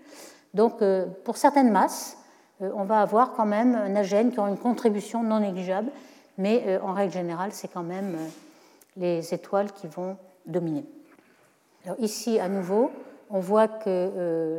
[0.54, 2.16] Donc, euh, pour certaines masses,
[2.60, 5.90] on va avoir quand même un AGN qui aura une contribution non négligeable,
[6.38, 8.16] mais euh, en règle générale, c'est quand même
[8.96, 10.16] les étoiles qui vont
[10.46, 10.84] dominer.
[11.98, 12.90] Ici, à nouveau,
[13.30, 14.10] on voit que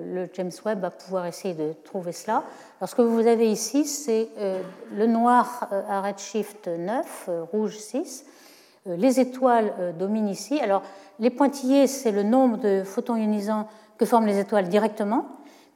[0.06, 2.44] le James Webb va pouvoir essayer de trouver cela.
[2.80, 4.30] Alors, ce que vous avez ici, c'est
[4.96, 8.26] le noir à redshift 9, rouge 6.
[8.86, 10.60] Les étoiles dominent ici.
[10.60, 10.84] Alors,
[11.20, 15.26] les pointillés, c'est le nombre de photons ionisants que forment les étoiles directement.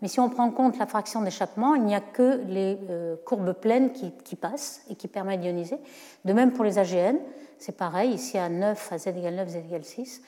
[0.03, 3.15] Mais si on prend en compte la fraction d'échappement, il n'y a que les euh,
[3.23, 5.77] courbes pleines qui, passent et qui permettent d'ioniser.
[6.25, 7.15] De même pour les AGN,
[7.57, 10.21] c'est pareil, ici à 9, à z égale 9, z égale 6.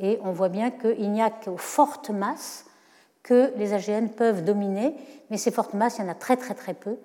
[0.00, 2.66] Et on voit bien qu'il n'y a qu'aux fortes masses
[3.22, 4.94] que les AGN peuvent dominer,
[5.30, 6.98] mais ces fortes masses, il y en a très très très peu.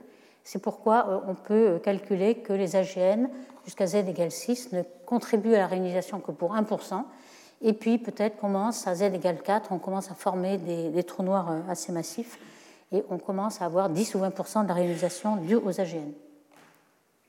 [0.43, 3.29] C'est pourquoi euh, on peut euh, calculer que les AGN
[3.63, 7.03] jusqu'à z égale 6 ne contribuent à la réalisation que pour 1%,
[7.61, 11.51] et puis peut-être commence à z égale 4, on commence à former des, trous noirs
[11.51, 12.39] euh, assez massifs
[12.91, 16.11] et on commence à avoir 10 ou 20% de la réalisation due aux AGN.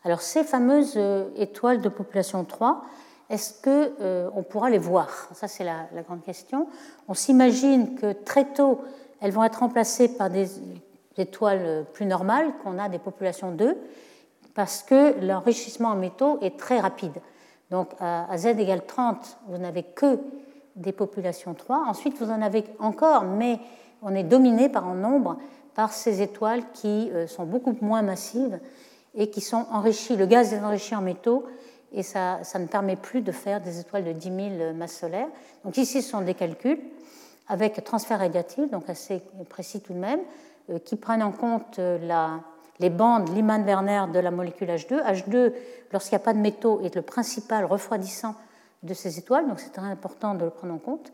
[0.05, 2.85] Alors ces fameuses euh, étoiles de population 3,
[3.31, 5.29] est-ce qu'on euh, on pourra les voir?
[5.35, 6.69] Ça c'est la, grande question.
[7.09, 8.83] On s'imagine que très tôt,
[9.21, 10.49] elles vont être remplacées par des
[11.17, 13.77] étoiles plus normales, qu'on a des populations 2,
[14.55, 17.15] parce que l'enrichissement en métaux est très rapide.
[17.71, 20.19] Donc à z égale 30, vous n'avez que
[20.77, 21.85] des populations 3.
[21.87, 23.59] Ensuite, vous en avez encore, mais
[24.03, 25.39] on est dominé par un nombre
[25.75, 28.59] par ces étoiles qui sont beaucoup moins massives
[29.15, 30.17] et qui sont enrichies.
[30.17, 31.45] Le gaz est enrichi en métaux
[31.93, 35.29] et ça, ça, ne permet plus de faire des étoiles de 10 000 masses solaires.
[35.65, 36.81] Donc ici, ce sont des calculs
[37.49, 40.21] avec transfert radiatif, donc assez précis tout de même,
[40.71, 42.41] euh, qui prennent en compte euh, la,
[42.81, 45.03] les bandes Lyman-Werner de la molécule H2.
[45.03, 45.53] H2,
[45.93, 48.35] lorsqu'il n'y a pas de métaux, est le principal refroidissant
[48.83, 51.13] de ces étoiles, donc c'est très important de le prendre en compte.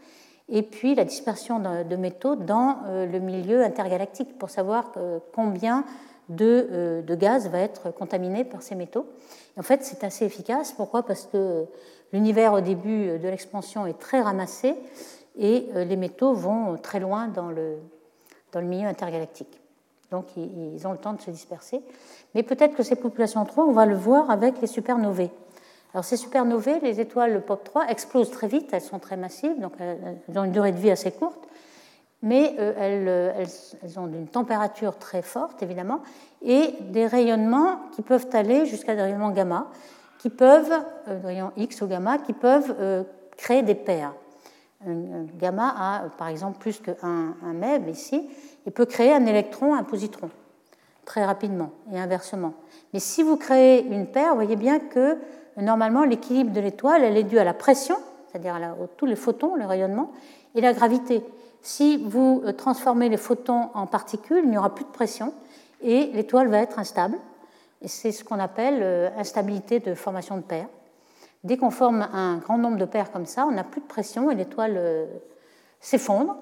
[0.50, 4.92] Et puis la dispersion de métaux dans euh, le milieu intergalactique pour savoir
[5.32, 5.84] combien
[6.28, 9.06] de, de gaz va être contaminé par ces métaux.
[9.58, 10.72] en fait, c'est assez efficace.
[10.72, 11.02] Pourquoi?
[11.04, 11.64] Parce que
[12.12, 14.74] l'univers au début de l'expansion est très ramassé
[15.36, 17.78] et les métaux vont très loin dans le
[18.62, 19.63] milieu intergalactique.
[20.14, 21.82] Donc ils ont le temps de se disperser.
[22.36, 25.28] Mais peut-être que ces populations 3, on va le voir avec les supernovae.
[25.92, 30.38] Alors ces supernovae, les étoiles POP3, explosent très vite, elles sont très massives, donc elles
[30.38, 31.48] ont une durée de vie assez courte,
[32.22, 33.44] mais euh, euh,
[33.82, 36.00] elles, ont une température très forte, évidemment,
[36.42, 39.66] et des rayonnements qui peuvent aller jusqu'à des rayonnements gamma,
[40.20, 40.72] qui peuvent,
[41.08, 43.04] euh, des rayons X ou gamma, qui peuvent
[43.36, 44.14] créer des paires
[45.38, 48.28] gamma a par exemple plus qu'un un MEV ici,
[48.66, 50.30] et peut créer un électron, un positron,
[51.04, 52.54] très rapidement, et inversement.
[52.92, 55.18] Mais si vous créez une paire, vous voyez bien que
[55.56, 57.96] normalement l'équilibre de l'étoile, elle est due à la pression,
[58.28, 58.60] c'est-à-dire à,
[58.96, 60.12] tous les photons, le rayonnement,
[60.54, 61.22] et la gravité.
[61.62, 65.32] Si vous euh, transformez les photons en particules, il n'y aura plus de pression,
[65.82, 67.16] et l'étoile va être instable.
[67.82, 70.68] Et c'est ce qu'on appelle euh, instabilité de formation de paires.
[71.44, 74.30] Dès qu'on forme un grand nombre de paires comme ça, on n'a plus de pression
[74.30, 75.04] et l'étoile euh,
[75.80, 76.36] s'effondre.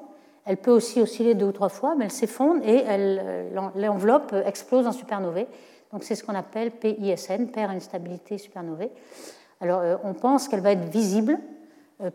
[0.45, 4.87] Elle peut aussi osciller deux ou trois fois, mais elle s'effondre et euh, l'enveloppe explose
[4.87, 5.47] en supernovae.
[5.93, 8.91] Donc c'est ce qu'on appelle PISN, paire instabilité supernovae.
[9.61, 11.39] Alors euh, on pense qu'elle va être visible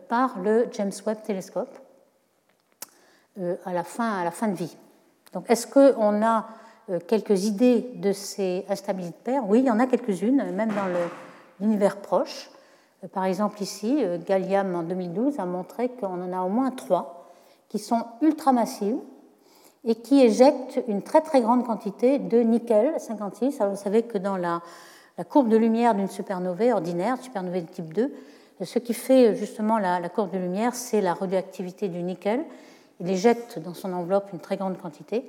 [0.08, 1.78] par le James Webb Telescope
[3.64, 4.76] à la, fin, à la fin de vie.
[5.32, 6.46] Donc est-ce qu'on a
[7.06, 10.86] quelques idées de ces instabilités de paires Oui, il y en a quelques-unes, même dans
[11.60, 12.50] l'univers proche.
[13.04, 16.70] Euh, par exemple, ici, euh, Galliam en 2012 a montré qu'on en a au moins
[16.70, 17.17] trois
[17.68, 18.98] qui sont ultramassives
[19.84, 23.60] et qui éjectent une très très grande quantité de nickel 56.
[23.60, 24.62] Alors vous savez que dans la,
[25.28, 28.12] courbe de lumière d'une supernovae ordinaire, supernovae de type 2,
[28.62, 32.44] ce qui fait justement la, courbe de lumière, c'est la radioactivité du nickel.
[33.00, 35.24] Il éjecte dans son enveloppe une très grande quantité.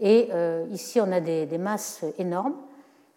[0.00, 2.54] Et euh, ici, on a des, masses énormes.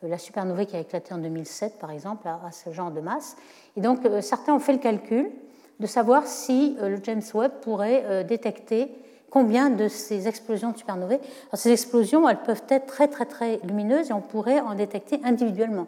[0.01, 3.37] La supernovae qui a éclaté en 2007, par exemple, a, ce genre de masse.
[3.77, 5.31] Et donc, euh, certains ont fait le calcul
[5.83, 8.89] de savoir si euh, le James Webb pourrait euh, détecter
[9.29, 11.19] combien de ces explosions de supernovae.
[11.53, 15.87] Ces explosions, elles peuvent être très, très, très lumineuses et on pourrait en détecter individuellement.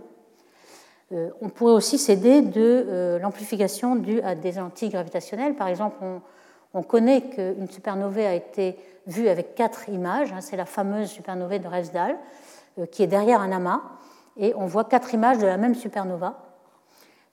[1.11, 5.53] on pourrait aussi s'aider de l'amplification due à des antigravitationnels.
[5.53, 6.21] Par exemple, on,
[6.73, 10.33] on connaît qu'une supernovae a été vue avec quatre images.
[10.33, 12.17] Hein, c'est la fameuse supernovae de Resdal,
[12.91, 13.83] qui est derrière un amas
[14.37, 16.39] et on voit quatre images de la même supernova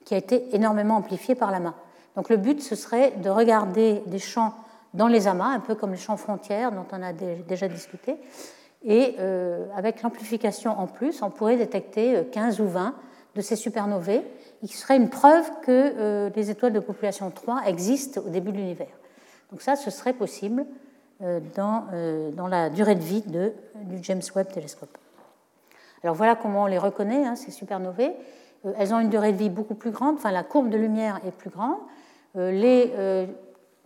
[0.05, 1.73] qui a été énormément amplifiée par l'amas.
[2.15, 4.53] Donc le but, ce serait de regarder des champs
[4.93, 8.17] dans les amas, un peu comme les champs frontières dont on a déjà discuté,
[8.83, 12.93] et euh, avec l'amplification en plus, on pourrait détecter 15 euh, ou 20
[13.35, 14.21] de ces supernovae,
[14.61, 18.57] qui serait une preuve que euh, les étoiles de population 3 existent au début de
[18.57, 18.95] l'univers.
[19.51, 20.65] Donc ça, ce serait possible
[21.55, 21.85] dans,
[22.35, 24.97] dans la durée de vie du James Webb Telescope.
[26.03, 28.13] Alors voilà comment on les reconnaît, hein, ces supernovae.
[28.65, 31.19] Euh, elles ont une durée de vie beaucoup plus grande, enfin la courbe de lumière
[31.25, 31.77] est plus grande.
[32.35, 33.27] Euh, les euh,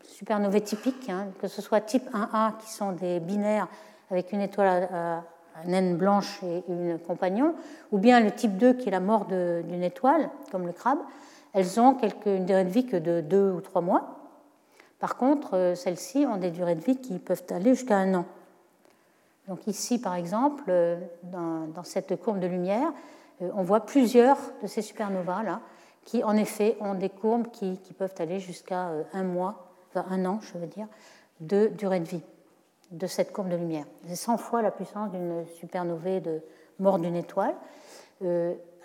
[0.03, 3.67] supernovae typiques, hein, que ce soit type 1A, qui sont des binaires
[4.09, 5.23] avec une étoile à,
[5.65, 7.55] naine blanche et une compagnon,
[7.91, 10.99] ou bien le type 2 qui est la mort d'une étoile, comme le crabe,
[11.53, 14.19] elles ont une durée de vie que de 2 ou 3 mois.
[14.99, 18.25] Par contre, celles-ci ont des durées de vie qui peuvent aller jusqu'à un an.
[19.47, 20.71] Donc ici, par exemple,
[21.23, 22.93] dans, cette courbe de lumière,
[23.41, 25.61] on voit plusieurs de ces supernovas là,
[26.05, 30.25] qui en effet ont des courbes qui, peuvent aller jusqu'à euh, un mois, enfin un
[30.25, 30.87] an, je veux dire,
[31.39, 32.23] de durée de vie
[32.91, 33.85] de cette courbe de lumière.
[34.07, 36.41] C'est 100 fois la puissance d'une supernovae de
[36.79, 37.55] mort d'une étoile.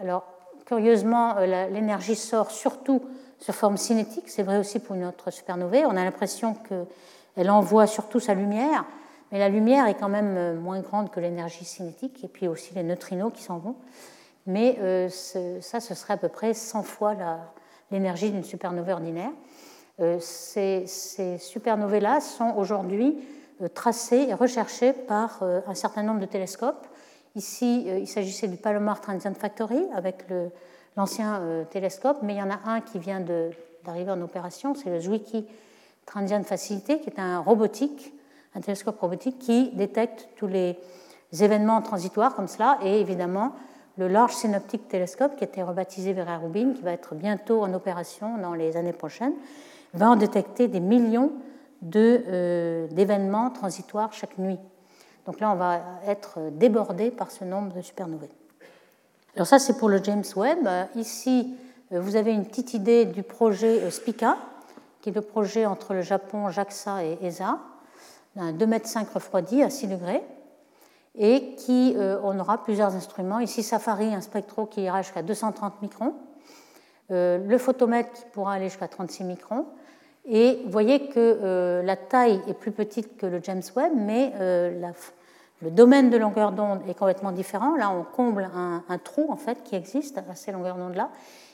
[0.01, 0.25] alors,
[0.67, 3.03] curieusement, l'énergie sort surtout
[3.39, 4.29] sous forme cinétique.
[4.29, 5.85] C'est vrai aussi pour une autre supernovae.
[5.87, 8.85] On a l'impression qu'elle envoie surtout sa lumière,
[9.31, 12.75] mais la lumière est quand même euh, moins grande que l'énergie cinétique, et puis aussi
[12.75, 13.75] les neutrinos qui s'en vont.
[14.47, 17.15] Mais euh, ça, ce serait à peu près 100 fois
[17.91, 19.31] l'énergie d'une supernovae ordinaire.
[20.01, 23.19] Euh, ces, ces supernovae-là sont aujourd'hui
[23.75, 26.89] tracées et recherchées par un certain nombre de télescopes.
[27.37, 30.25] Ici, il s'agissait du Palomar Transient Factory avec
[30.97, 33.25] l'ancien télescope, mais il y en a un qui vient
[33.85, 35.47] d'arriver en opération, c'est le Zwicky
[36.07, 38.13] Transient Facility, qui est un robotique,
[38.55, 40.77] un télescope robotique qui détecte tous les
[41.41, 43.53] événements transitoires comme cela, et évidemment
[44.03, 47.73] le Large Synoptic Telescope, qui a été rebaptisé Vera Rubin, qui va être bientôt en
[47.73, 49.35] opération dans les années prochaines,
[49.95, 51.31] va en détecter des millions
[51.95, 54.59] euh, d'événements transitoires chaque nuit.
[55.25, 58.29] Donc là, on va être débordé par ce nombre de supernovae.
[59.37, 60.69] Alors ça, c'est pour le James Webb.
[60.97, 61.55] Ici,
[61.93, 64.37] euh, vous avez une petite idée du projet euh, SPICA,
[65.01, 67.61] qui est le projet entre le Japon, JAXA et ESA,
[68.37, 70.23] un 2,5 m refroidi à 6 degrés,
[71.17, 73.39] et qui euh, on aura plusieurs instruments.
[73.39, 76.15] Ici, Safari, un spectro qui ira jusqu'à 230 microns,
[77.11, 79.67] le photomètre qui pourra aller jusqu'à 36 microns,
[80.25, 84.33] et vous voyez que la taille est plus petite que le James Webb, mais
[85.63, 87.77] le domaine de longueur d'onde est complètement différent.
[87.77, 91.11] Là, on comble un, trou en fait qui existe à ces longueurs d'onde-là.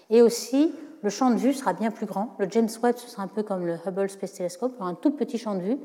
[0.08, 2.34] Et aussi, le champ de vue sera bien plus grand.
[2.38, 5.36] Le James Webb, ce sera un peu comme le Hubble Space Telescope, un tout petit
[5.36, 5.78] champ de vue.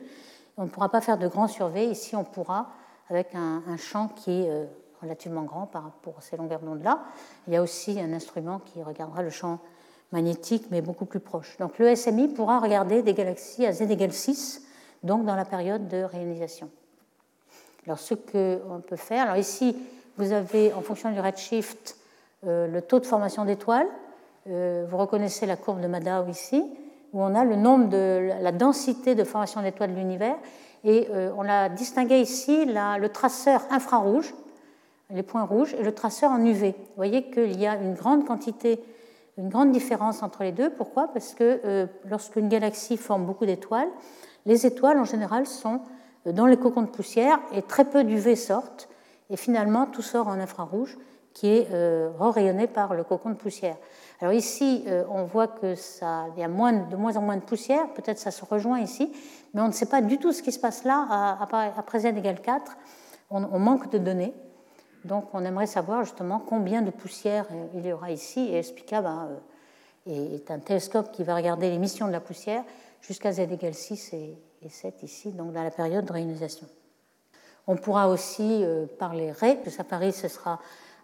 [0.55, 1.87] On ne pourra pas faire de grands surveys.
[1.87, 2.69] Ici, on pourra,
[3.09, 4.65] avec un, champ qui est euh,
[5.01, 7.03] relativement grand à ces longueurs d'onde-là.
[7.47, 9.59] Il y a aussi un instrument qui regardera le champ
[10.11, 11.57] magnétique, mais beaucoup plus proche.
[11.57, 14.61] Donc le SMI pourra regarder des galaxies à z égale 6,
[15.03, 16.69] donc dans la période de réalisation.
[17.85, 19.75] Alors, ce qu'on peut faire, alors ici,
[20.17, 21.97] vous avez, en fonction du redshift,
[22.45, 23.87] euh, le taux de formation d'étoiles.
[24.47, 26.63] Euh, vous reconnaissez la courbe de Madao ici,
[27.13, 30.35] où on a le nombre de la densité de formation d'étoiles de l'univers.
[30.83, 34.33] Et euh, on a distingué ici le traceur infrarouge,
[35.09, 36.71] les points rouges, et le traceur en UV.
[36.71, 38.83] Vous voyez qu'il y a une grande quantité,
[39.37, 40.69] une grande différence entre les deux.
[40.69, 41.07] Pourquoi?
[41.07, 43.89] Parce que lorsqu'une galaxie forme beaucoup d'étoiles,
[44.45, 45.81] les étoiles en général sont
[46.25, 48.89] dans les cocons de poussière et très peu d'UV sortent.
[49.29, 50.97] Et finalement, tout sort en infrarouge
[51.33, 53.75] qui est euh, rayonné par le cocon de poussière.
[54.21, 57.89] Alors ici, euh, on voit que il y a de moins en moins de poussière,
[57.93, 59.11] peut-être ça se rejoint ici,
[59.53, 61.37] mais on ne sait pas du tout ce qui se passe là
[61.77, 62.77] après z égale 4.
[63.29, 64.33] On, manque de données,
[65.05, 68.53] donc on aimerait savoir justement combien de poussière euh, il y aura ici.
[68.53, 69.27] Et SPICA bah,
[70.05, 72.63] est un télescope qui va regarder l'émission de la poussière
[73.01, 76.67] jusqu'à z égale 6 et, et 7 ici, donc dans la période de réionisation.
[77.65, 80.59] On pourra aussi, euh, par les raies, que ça Paris, ce sera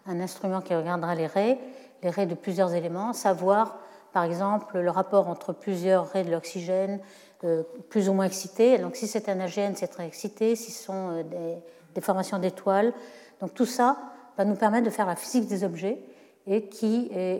[0.06, 1.58] un instrument qui regardera les raies,
[2.02, 3.78] les raies de plusieurs éléments, savoir
[4.12, 7.00] par exemple le rapport entre plusieurs raies de l'oxygène
[7.44, 8.78] euh, plus ou moins excitées.
[8.78, 11.56] Donc si c'est un AGN, c'est très excité, si ce sont euh,
[11.94, 12.92] des, formations d'étoiles.
[13.40, 13.96] Donc tout ça
[14.36, 15.98] va nous permettre de faire la physique des objets
[16.46, 16.60] et,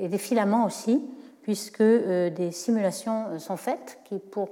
[0.09, 1.03] des filaments aussi,
[1.43, 4.51] puisque des simulations sont faites qui, pour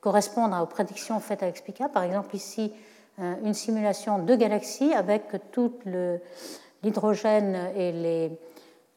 [0.00, 1.88] correspondre aux prédictions faites avec Spica.
[1.88, 2.72] Par exemple, ici,
[3.20, 5.72] euh, une simulation de galaxies avec tout
[6.82, 8.30] l'hydrogène et les,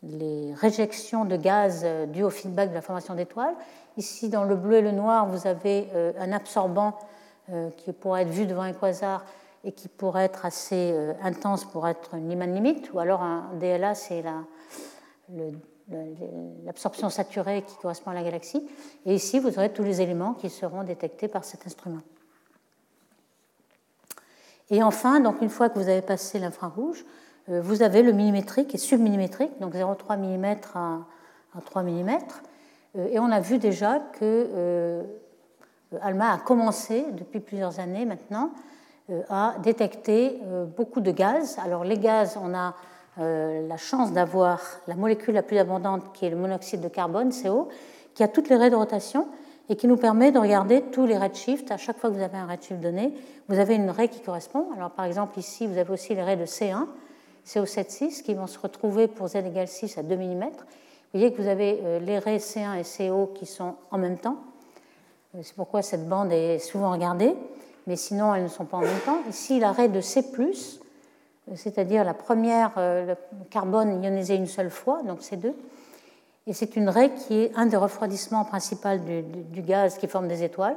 [0.03, 3.55] les, réjections de gaz dues au feedback de la formation d'étoiles.
[3.97, 6.97] Ici, dans le bleu et le noir, vous avez euh, un absorbant
[7.51, 9.25] euh, qui pourrait être vu devant un quasar
[9.63, 13.95] et qui pourrait être assez intense pour être une Lyman limite, ou alors un DLA,
[13.95, 14.21] c'est
[16.65, 18.67] l'absorption saturée qui correspond à la galaxie.
[19.05, 22.01] Et ici, vous aurez tous les éléments qui seront détectés par cet instrument.
[24.69, 28.73] Et enfin, donc une fois que vous avez passé l'infrarouge, euh, vous avez le millimétrique
[28.73, 32.10] et submillimétrique, donc 0,3 mm à, 3 mm.
[32.95, 35.03] Euh, et on a vu déjà que euh,
[36.01, 38.51] ALMA a commencé depuis plusieurs années maintenant
[39.29, 40.39] à détecter
[40.77, 41.58] beaucoup de gaz.
[41.63, 42.73] Alors les gaz, on a
[43.19, 47.32] euh, la chance d'avoir la molécule la plus abondante qui est le monoxyde de carbone,
[47.32, 47.69] CO,
[48.15, 49.27] qui a toutes les raies de rotation
[49.69, 51.69] et qui nous permet de regarder tous les redshifts.
[51.69, 53.13] À chaque fois que vous avez un redshift donné,
[53.49, 54.69] vous avez une raie qui correspond.
[54.75, 56.88] Alors par exemple ici, vous avez aussi les raies de C1,
[57.45, 60.39] CO7,6 qui vont se retrouver pour Z égale 6 à 2 mm.
[60.41, 64.17] Vous voyez que vous avez euh, les raies C1 et CO qui sont en même
[64.17, 64.38] temps.
[65.36, 67.36] Euh, c'est pourquoi cette bande est souvent regardée,
[67.88, 69.19] mais sinon elles ne sont pas en même temps.
[69.29, 70.23] Ici, la raie de C,
[71.56, 73.15] c'est-à-dire la première, euh,
[73.49, 75.53] carbone ionisé une seule fois, donc C2.
[76.45, 80.43] Et c'est une raie qui est un des refroidissements principaux du, gaz qui forme des
[80.43, 80.75] étoiles.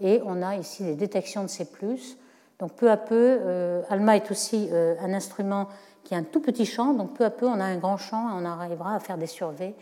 [0.00, 1.66] Et on a ici des détections de C.
[2.60, 5.68] Donc peu à peu, euh, ALMA est aussi euh, un instrument
[6.08, 8.30] qui a un tout petit champ, donc peu à peu on a un grand champ
[8.30, 9.74] et on arrivera à faire des surveys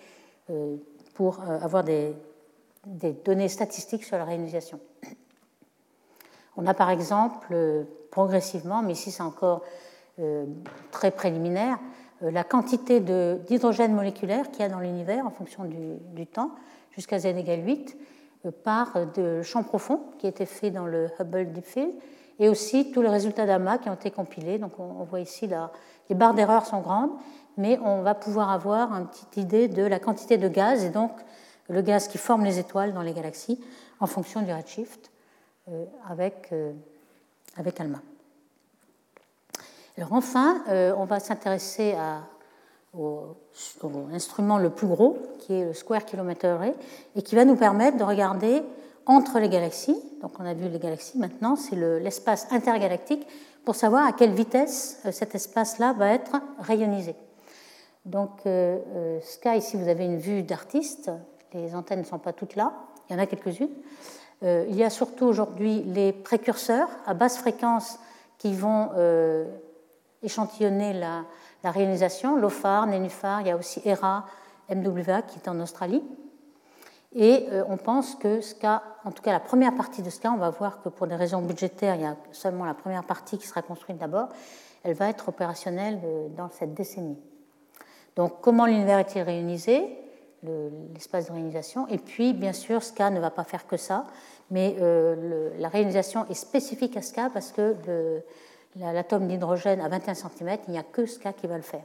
[1.15, 2.17] pour avoir des,
[3.25, 4.81] données statistiques sur la réalisation.
[6.57, 9.63] On a par exemple progressivement, mais ici c'est encore
[10.19, 10.47] euh,
[10.91, 11.79] très préliminaire,
[12.23, 16.51] euh, la quantité d'hydrogène moléculaire qu'il y a dans l'univers en fonction du, temps,
[16.91, 17.97] jusqu'à z égale 8,
[18.47, 21.93] euh, par de champs profonds qui a été fait dans le Hubble Deep Field,
[22.39, 24.59] et aussi tous les résultats d'AMA qui ont été compilés.
[24.59, 25.71] Donc on, voit ici, là,
[26.09, 27.11] les barres d'erreur sont grandes,
[27.57, 31.13] mais on va pouvoir avoir une petite idée de la quantité de gaz, et donc
[31.69, 33.61] le gaz qui forme les étoiles dans les galaxies,
[34.01, 35.11] en fonction du redshift
[36.09, 36.53] avec,
[37.57, 38.01] avec ALMA.
[39.97, 41.95] Alors enfin, on va s'intéresser
[42.95, 43.37] au,
[43.83, 46.75] au, instrument le plus gros, qui est le Square Kilometer Array,
[47.15, 48.63] et qui va nous permettre de regarder
[49.07, 49.97] entre les galaxies.
[50.21, 53.27] Donc on a vu les galaxies, maintenant c'est l'espace intergalactique
[53.67, 57.17] pour savoir à quelle vitesse euh, cet espace-là va être rayonisé.
[58.07, 61.11] Donc, euh, euh, Sky, ici, vous avez une vue d'artiste.
[61.53, 62.73] Les antennes ne sont pas toutes là.
[63.11, 63.71] Il y en a quelques-unes.
[64.43, 67.99] il y a surtout aujourd'hui les précurseurs à basse fréquence
[68.37, 68.91] qui vont
[70.23, 71.25] échantillonner la,
[71.63, 72.37] la réalisation.
[72.37, 74.27] LOFAR, Nénuphar, il y a aussi ERA,
[74.69, 76.03] MWA qui est en Australie.
[77.19, 80.37] Et euh, on pense que SCA, en tout cas la première partie de SCA, on
[80.37, 83.47] va voir que pour des raisons budgétaires, il y a seulement la première partie qui
[83.47, 84.29] sera construite d'abord,
[84.85, 87.19] elle va être opérationnelle euh, dans cette décennie.
[88.17, 89.99] Donc comment l'univers est-il réunisé
[90.93, 91.89] l'espace de réunisation.
[91.89, 94.07] Et puis, bien sûr, SCA ne va pas faire que ça,
[94.51, 97.75] mais euh, la réunisation est spécifique à SCA parce que
[98.77, 101.83] l'atome d'hydrogène à 21 cm, il n'y a que SCA qui va le faire.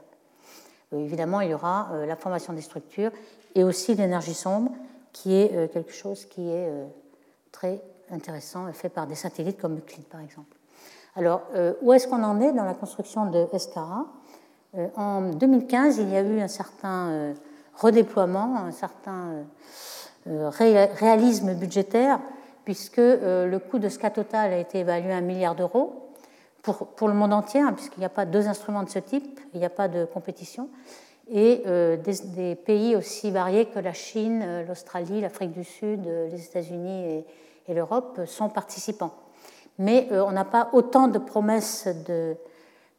[0.91, 3.11] évidemment, il y aura la formation des structures
[3.55, 4.71] et aussi l'énergie sombre
[5.13, 6.85] qui est euh, quelque chose qui est euh,
[7.51, 10.57] très intéressant fait par des satellites comme Euclid, par exemple.
[11.15, 14.05] Alors, euh, où est-ce qu'on en est dans la construction de Escara?
[14.95, 17.33] En 2015, il y a eu un certain
[17.75, 19.43] redéploiement, un certain
[20.25, 22.21] réalisme budgétaire,
[22.63, 26.13] puisque le coût de SCA total a été évalué à un milliard d'euros
[26.61, 29.41] pour, pour, le monde entier, hein, puisqu'il n'y a pas deux instruments de ce type,
[29.53, 30.69] il n'y a pas de compétition
[31.31, 36.27] et euh, des, pays aussi variés que la Chine, euh, l'Australie, l'Afrique du Sud, euh,
[36.29, 37.23] les États-Unis
[37.67, 39.13] et, l'Europe sont participants.
[39.77, 42.35] Mais on n'a pas autant de promesses de,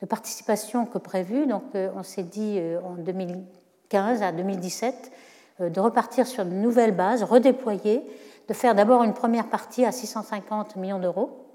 [0.09, 5.13] participation que prévu, donc on s'est dit en 2015 à 2017
[5.61, 8.03] de repartir sur de nouvelles bases, redéployer,
[8.49, 11.49] de faire d'abord une première partie à 650 millions d'euros.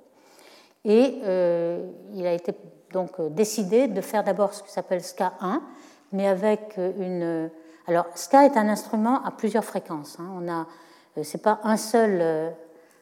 [0.85, 1.21] Et
[2.13, 2.53] il a été
[2.91, 5.63] donc décidé de faire d'abord ce qui s'appelle SCA 1,
[6.11, 7.49] mais avec une.
[7.87, 10.17] Alors, SCA est un instrument à plusieurs fréquences.
[10.19, 10.29] Hein.
[10.35, 10.67] On a,
[11.17, 12.49] euh, c'est pas un seul, euh,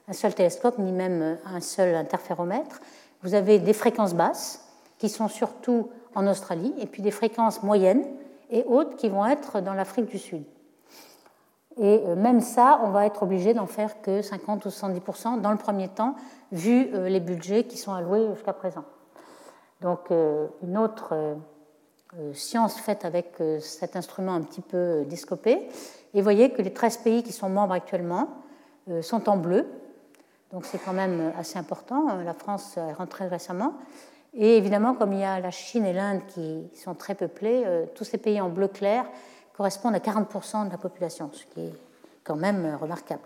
[0.07, 2.79] un seul télescope ni même un seul interféromètre.
[3.23, 4.63] Vous avez des fréquences basses
[4.99, 8.05] qui sont surtout en Australie, et puis des fréquences moyennes
[8.49, 10.43] et hautes qui vont être dans l'Afrique du Sud.
[11.77, 15.51] Et euh, même ça, on va être obligé d'en faire que 50 ou 70% dans
[15.51, 16.15] le premier temps,
[16.51, 18.85] vu les budgets qui sont alloués jusqu'à présent.
[19.81, 20.09] Donc,
[20.63, 21.35] une autre euh,
[22.33, 25.67] science faite avec euh, cet instrument un petit peu euh, discopé.
[26.13, 28.29] Et vous voyez que les 13 pays qui sont membres actuellement
[29.01, 29.65] sont en bleu.
[30.53, 32.15] Donc c'est quand même assez important.
[32.23, 33.73] La France est rentrée récemment.
[34.33, 38.05] Et évidemment, comme il y a la Chine et l'Inde qui sont très peuplés, tous
[38.05, 39.05] ces pays en bleu clair
[39.57, 41.73] correspondent à 40% de la population, ce qui est
[42.23, 43.23] quand même remarquable.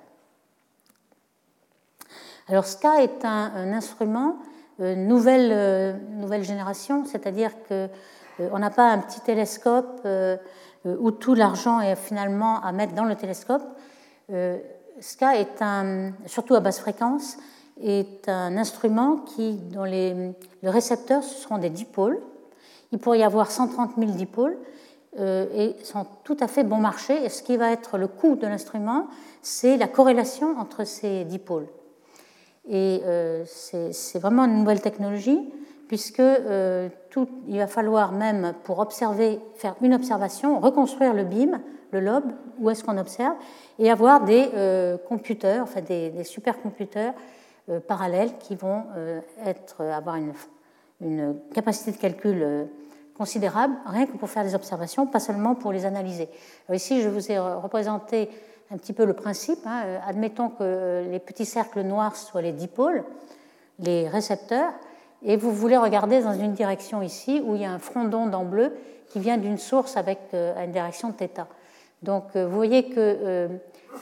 [2.47, 4.37] Alors SCA est un, instrument
[4.79, 7.87] nouvelle, nouvelle génération, c'est-à-dire que euh,
[8.51, 10.37] on n'a pas un petit télescope euh,
[10.85, 13.63] euh, où tout l'argent est finalement à mettre dans le télescope.
[15.01, 17.37] SCA est un, surtout à basse fréquence,
[17.81, 20.13] est un instrument qui, dont les,
[20.61, 22.19] le récepteur, ce seront des dipôles.
[22.91, 24.57] Il pourrait y avoir 130 000 dipôles
[25.17, 27.25] et sont tout à fait bon marché.
[27.25, 29.07] Et ce qui va être le coût de l'instrument,
[29.41, 31.67] c'est la corrélation entre ces dipôles.
[32.67, 33.01] Et
[33.45, 35.39] c'est vraiment une nouvelle technologie
[35.89, 36.87] puisque euh,
[37.47, 41.59] il va falloir même pour observer, faire une observation, reconstruire le BIM,
[41.91, 43.33] le lobe, où est-ce qu'on observe,
[43.79, 47.13] et avoir des euh, computers, enfin des, supercomputers
[47.69, 48.83] euh, parallèles qui vont
[49.43, 50.33] être, avoir une,
[51.01, 52.67] une, capacité de calcul
[53.17, 56.29] considérable, rien que pour faire des observations, pas seulement pour les analyser.
[56.71, 58.29] ici, je vous ai représenté
[58.71, 59.59] un petit peu le principe.
[59.65, 59.99] Hein.
[60.07, 63.03] Admettons que les petits cercles noirs soient les dipôles,
[63.79, 64.71] les récepteurs,
[65.23, 68.33] et vous voulez regarder dans une direction ici où il y a un front d'onde
[68.33, 68.73] en bleu
[69.09, 71.45] qui vient d'une source avec euh, une direction θ.
[72.03, 73.47] Donc euh, vous voyez que euh,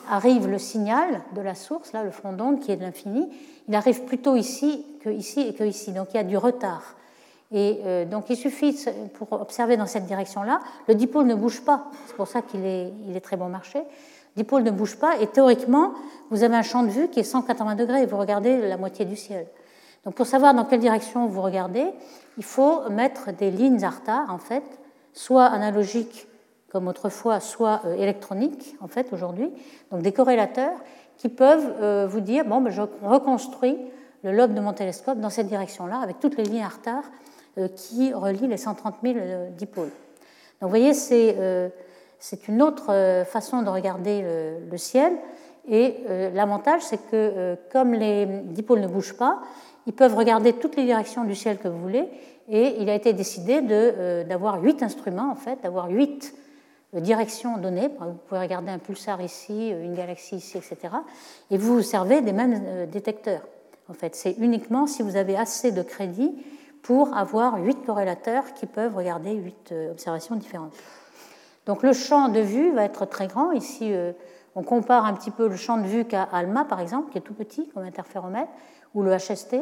[0.09, 3.29] arrive le signal de la source, là le front d'onde qui est de l'infini,
[3.67, 6.95] il arrive plutôt ici que ici et que ici, donc il y a du retard.
[7.53, 8.77] Et donc il suffit,
[9.13, 10.59] pour observer dans cette direction-là,
[10.89, 13.79] le dipôle ne bouge pas, c'est pour ça qu'il est, très bon marché.
[13.79, 15.93] Le dipôle ne bouge pas et théoriquement,
[16.29, 19.05] vous avez un champ de vue qui est 180 degrés et vous regardez la moitié
[19.05, 19.47] du ciel.
[20.07, 21.85] Donc pour savoir dans quelle direction vous regardez,
[22.37, 24.63] il faut mettre des lignes retard, en fait,
[25.11, 26.29] soit analogiques
[26.71, 29.51] comme autrefois, soit euh, électroniques, en fait, aujourd'hui.
[29.91, 30.77] Donc des corrélateurs
[31.17, 33.77] qui peuvent euh, vous dire, bon, ben, je reconstruis
[34.23, 37.03] le lobe de mon télescope dans cette direction-là, avec toutes les lignes retard
[37.57, 39.17] euh, qui relient les 130 000
[39.57, 39.91] dipôles.
[40.61, 41.35] Donc vous voyez, c'est
[42.47, 44.23] une autre façon de regarder
[44.71, 45.13] le, ciel.
[45.69, 45.97] Et
[46.33, 49.39] l'avantage, c'est que comme les dipôles ne bougent pas,
[49.87, 52.07] ils peuvent regarder toutes les directions du ciel que vous voulez.
[52.49, 53.61] Et il a été décidé
[54.23, 56.33] d'avoir huit instruments, en fait, d'avoir huit
[56.93, 57.89] directions données.
[57.99, 60.93] Vous pouvez regarder un pulsar ici, une galaxie ici, etc.
[61.51, 63.41] Et vous vous servez des mêmes détecteurs.
[63.89, 66.31] En fait, c'est uniquement si vous avez assez de crédit
[66.81, 70.73] pour avoir huit corrélateurs qui peuvent regarder huit euh, observations différentes.
[71.65, 73.51] Donc le champ de vue va être très grand.
[73.51, 74.13] Ici, euh,
[74.55, 77.21] on compare un petit peu le champ de vue qu'a ALMA, par exemple, qui est
[77.21, 78.51] tout petit comme interféromètre,
[78.97, 79.55] ou le HST,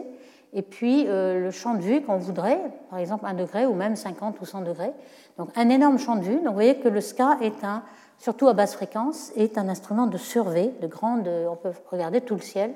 [0.53, 3.97] et puis euh, le champ de vue qu'on voudrait, par exemple 1 degré ou même
[3.97, 4.93] 50 ou 100 degrés.
[5.37, 6.35] Donc un énorme champ de vue.
[6.37, 7.83] Donc vous voyez que le SCA est un,
[8.17, 12.35] surtout à basse fréquence, est un instrument de survey, de grande, on peut regarder tout
[12.35, 12.71] le ciel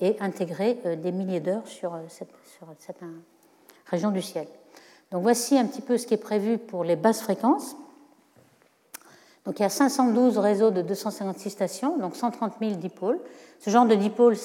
[0.00, 2.98] et intégrer des milliers d'heures sur cette, sur cette
[3.86, 4.48] région du ciel.
[5.12, 7.76] Donc voici un petit peu ce qui est prévu pour les basses fréquences.
[9.44, 13.18] Donc il y a 512 réseaux de 256 stations, donc 130 000 dipôles.
[13.58, 14.36] Ce genre de dipôles,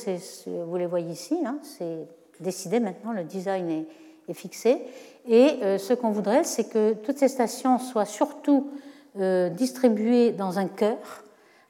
[0.47, 2.07] vous les voyez ici, hein, c'est
[2.39, 3.85] décidé maintenant, le design est,
[4.33, 4.81] fixé.
[5.27, 8.71] Et euh, ce qu'on voudrait, c'est que toutes ces stations soient surtout
[9.19, 10.97] euh, distribuées dans un cœur,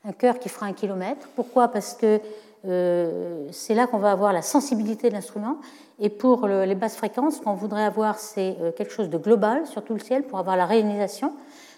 [0.05, 1.27] un cœur qui fera un kilomètre.
[1.35, 1.67] Pourquoi?
[1.67, 2.21] Parce que
[2.65, 5.57] euh, c'est là qu'on va avoir la sensibilité de l'instrument.
[5.99, 9.83] Et pour les basses fréquences, ce qu'on voudrait avoir, c'est quelque chose de global sur
[9.83, 11.33] tout le ciel pour avoir la réalisation.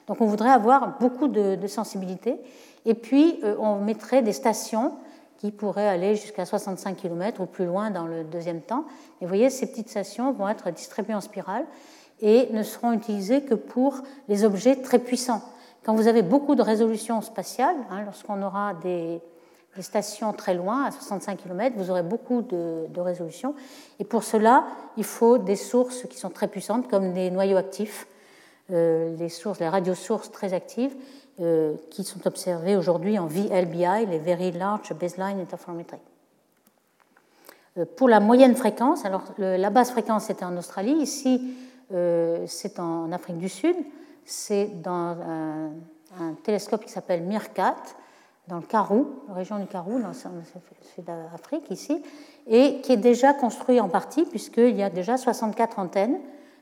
[0.07, 2.37] Donc on voudrait avoir beaucoup de, sensibilité.
[2.85, 4.93] Et puis euh, on mettrait des stations
[5.37, 8.85] qui pourraient aller jusqu'à 65 km ou plus loin dans le deuxième temps.
[9.21, 11.65] Et vous voyez, ces petites stations vont être distribuées en spirale
[12.21, 15.41] et ne seront utilisées que pour les objets très puissants.
[15.83, 19.21] Quand vous avez beaucoup de résolution spatiale, hein, lorsqu'on aura des,
[19.79, 23.53] stations très loin, à 65 km, vous aurez beaucoup de, résolution.
[23.99, 24.65] Et pour cela,
[24.97, 28.07] il faut des sources qui sont très puissantes, comme des noyaux actifs,
[28.69, 30.95] les sources, les radiosources très actives,
[31.39, 35.99] euh, qui sont observées aujourd'hui en VLBI, les Very Large Baseline Interferometry.
[37.77, 41.53] Euh, pour la moyenne fréquence, alors la basse fréquence était en Australie, ici
[42.47, 43.75] c'est en Afrique du Sud,
[44.25, 45.15] c'est dans
[46.19, 47.75] un, télescope qui s'appelle MIRCAT,
[48.47, 52.01] dans le Karoo, la région du Karoo, dans le sud d'Afrique ici,
[52.47, 56.19] et qui est déjà construit en partie, puisqu'il y a déjà 64 antennes euh,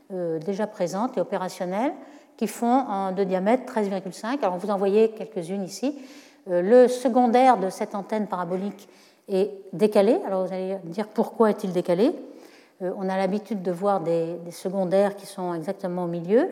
[0.10, 1.94] déjà présentes et opérationnelles
[2.38, 4.40] qui font de diamètre 13,5.
[4.42, 5.98] Alors vous en voyez quelques-unes ici.
[6.50, 8.88] Euh, le secondaire de cette antenne parabolique
[9.28, 10.20] est décalé.
[10.26, 12.14] Alors vous allez dire pourquoi est-il décalé?
[12.82, 16.50] Euh, On a l'habitude de voir des, des, secondaires qui sont exactement au milieu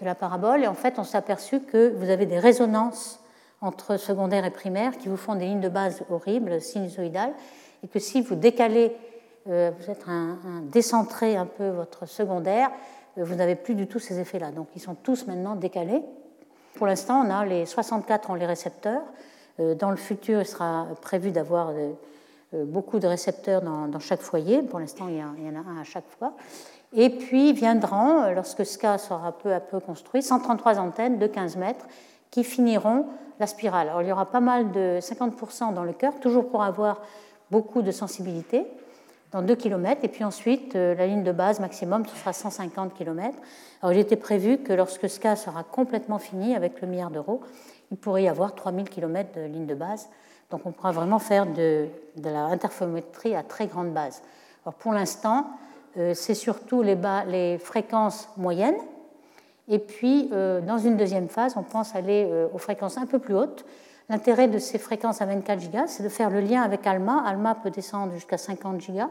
[0.00, 3.20] de la parabole, et en fait on s'est aperçu que vous avez des résonances
[3.60, 7.32] entre secondaire et primaire qui vous font des lignes de base horribles, sinusoïdales,
[7.82, 8.96] et que si vous décalez,
[9.48, 12.70] euh, êtes un, décentré un peu votre secondaire,
[13.18, 14.50] euh, vous n'avez plus du tout ces effets-là.
[14.50, 16.02] Donc ils sont tous maintenant décalés.
[16.76, 19.02] Pour l'instant, on a les 64 ont les récepteurs.
[19.60, 21.72] Euh, dans le futur, il sera prévu d'avoir
[22.52, 24.62] beaucoup de récepteurs dans, chaque foyer.
[24.62, 26.34] Pour l'instant, il, y en a un à chaque fois.
[26.92, 31.86] Et puis viendront, lorsque SCA sera peu à peu construit, 133 antennes de 15 mètres
[32.30, 33.06] qui finiront
[33.40, 33.88] la spirale.
[33.88, 37.02] Alors il y aura pas mal de 50% dans le cœur, toujours pour avoir
[37.50, 38.66] beaucoup de sensibilité,
[39.34, 40.00] dans 2 km.
[40.04, 43.36] Et puis ensuite, euh, la ligne de base maximum, ce sera 150 km.
[43.82, 47.42] Alors il était prévu que lorsque SCA sera complètement fini avec le milliard d'euros,
[47.90, 50.08] il pourrait y avoir 3000 km de ligne de base.
[50.50, 54.22] Donc on pourra vraiment faire de, de la à très grande base.
[54.64, 55.50] Alors pour l'instant,
[55.98, 58.78] euh, c'est surtout les, fréquences moyennes
[59.66, 63.34] et puis, euh, dans une deuxième phase, on pense aller aux fréquences un peu plus
[63.34, 63.64] hautes.
[64.10, 67.22] L'intérêt de ces fréquences à 24 gigas, c'est de faire le lien avec ALMA.
[67.26, 69.08] ALMA peut descendre jusqu'à 50 gigas.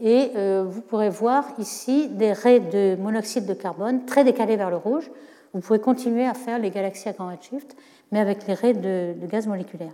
[0.00, 4.70] Et euh, vous pourrez voir ici des raies de monoxyde de carbone très décalées vers
[4.70, 5.10] le rouge.
[5.54, 7.76] Vous pouvez continuer à faire les galaxies à grand redshift,
[8.12, 9.92] mais avec les raies de, gaz moléculaire.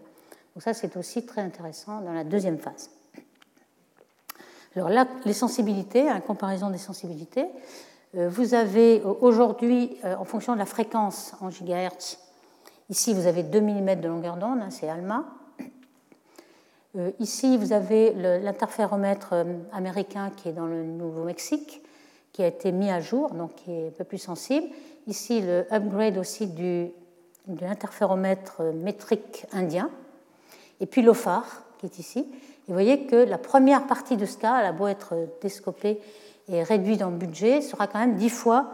[0.55, 2.91] Donc ça, c'est aussi très intéressant dans la deuxième phase.
[4.77, 7.47] Alors là, les sensibilités, en comparaison des sensibilités,
[8.17, 12.24] euh, vous avez euh, aujourd'hui, en fonction de la fréquence en gigahertz,
[12.91, 15.25] ici vous avez 2 mm de longueur d'onde, hein, c'est ALMA.
[17.19, 19.35] Ici vous avez l'interféromètre
[19.73, 21.83] américain qui est dans le Nouveau-Mexique,
[22.33, 24.69] qui a été mis à jour, donc qui est un peu plus sensible.
[25.07, 26.89] Ici le upgrade aussi de
[27.61, 29.91] l'interféromètre métrique indien.
[30.81, 32.21] Et puis l'OFAR, qui est ici.
[32.21, 36.01] Et vous voyez que la première partie de ce cas, elle a beau être déscopée
[36.49, 38.71] et réduit dans le budget sera quand même dix fois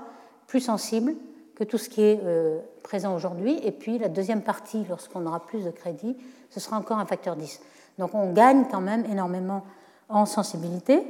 [0.46, 1.14] plus sensible
[1.60, 3.60] que tout ce qui est euh, présent aujourd'hui.
[3.62, 6.16] Et puis la deuxième partie, lorsqu'on aura plus de crédit,
[6.48, 7.60] ce sera encore un facteur 10.
[7.98, 9.62] Donc on gagne quand même énormément
[10.08, 11.04] en sensibilité.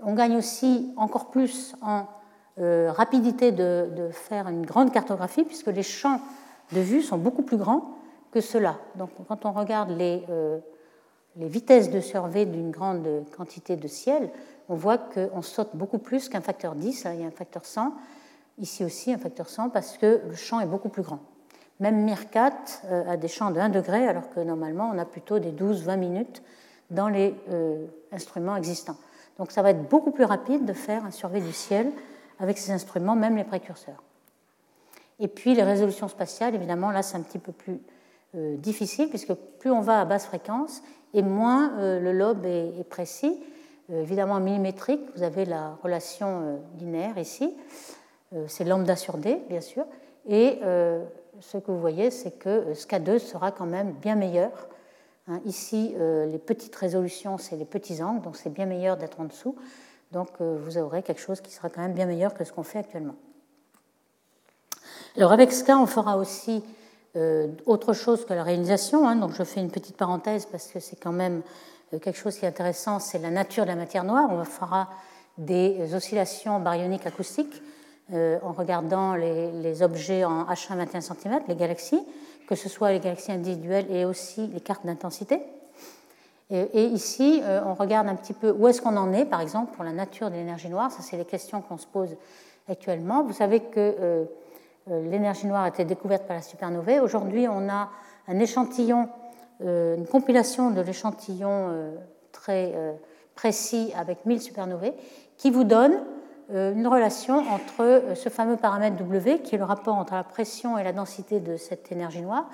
[0.00, 2.06] On gagne aussi encore plus en
[2.58, 6.20] euh, rapidité de, de, faire une grande cartographie, puisque les champs
[6.72, 7.96] de vue sont beaucoup plus grands,
[8.32, 8.76] que cela.
[8.96, 10.24] Donc quand on regarde les,
[11.36, 13.06] les vitesses de survie d'une grande
[13.36, 14.30] quantité de ciel,
[14.68, 17.92] on voit qu'on saute beaucoup plus qu'un facteur 10, il y a un facteur 100,
[18.60, 21.20] ici aussi un facteur 100 parce que le champ est beaucoup plus grand.
[21.80, 25.50] Même MIR4 a des champs de 1 degré alors que normalement on a plutôt des
[25.50, 26.42] 12-20 minutes
[26.90, 28.96] dans les euh, instruments existants.
[29.38, 31.90] Donc ça va être beaucoup plus rapide de faire un survey du ciel
[32.38, 34.02] avec ces instruments, même les précurseurs.
[35.18, 37.80] Et puis les résolutions spatiales, évidemment, là c'est un petit peu plus
[38.34, 40.82] euh, difficile puisque plus on va à basse fréquence
[41.14, 43.40] et moins euh, le lobe est, précis.
[43.88, 47.54] évidemment millimétrique, vous avez la relation linéaire ici,
[48.46, 49.84] c'est lambda sur d bien sûr,
[50.28, 50.60] et
[51.40, 54.50] ce que vous voyez c'est que SK2 sera quand même bien meilleur
[55.30, 59.20] Hein, ici, euh, les petites résolutions, c'est les petits angles, donc c'est bien meilleur d'être
[59.20, 59.54] en dessous.
[60.10, 62.64] Donc euh, vous aurez quelque chose qui sera quand même bien meilleur que ce qu'on
[62.64, 63.14] fait actuellement.
[65.16, 66.64] Alors avec cas, on fera aussi
[67.14, 69.06] euh, autre chose que la réalisation.
[69.06, 69.16] Hein.
[69.16, 71.42] donc je fais une petite parenthèse parce que c'est quand même
[71.90, 74.28] quelque chose qui est intéressant, c'est la nature de la matière noire.
[74.30, 74.88] On fera
[75.38, 77.62] des oscillations baryoniques acoustiques
[78.12, 82.04] en regardant les, objets en H1 21 cm, les galaxies
[82.50, 85.40] que ce soit les galaxies individuelles et aussi les cartes d'intensité.
[86.50, 89.72] Et, ici, euh, on regarde un petit peu où est-ce qu'on en est, par exemple,
[89.76, 90.90] pour la nature de l'énergie noire.
[90.90, 92.16] Ça, c'est les questions qu'on se pose
[92.68, 93.22] actuellement.
[93.22, 94.24] Vous savez que euh,
[94.90, 96.98] euh, l'énergie noire a été découverte par la supernovae.
[97.00, 97.88] Aujourd'hui, on a
[98.26, 99.08] un échantillon,
[99.60, 101.92] une compilation de l'échantillon
[102.32, 102.72] très
[103.34, 104.94] précis avec 1000 supernovae
[105.36, 106.19] qui vous donne euh,
[106.52, 110.78] une relation entre euh, ce fameux paramètre W, qui est le rapport entre la pression
[110.78, 112.48] et la densité de cette énergie noire,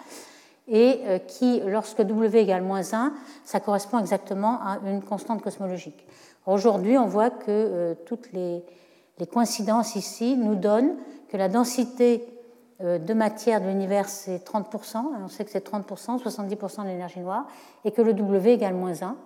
[0.69, 3.13] et euh, qui, lorsque W égale moins 1,
[3.45, 6.07] ça correspond exactement à une constante cosmologique.
[6.47, 8.63] Aujourd'hui, on voit que toutes les,
[9.31, 10.95] coïncidences ici nous donnent
[11.29, 12.25] que la densité
[12.81, 17.47] de matière de l'univers, c'est 30%, on sait que c'est 30%, 70% de l'énergie noire,
[17.85, 19.17] et que le W égale moins 1.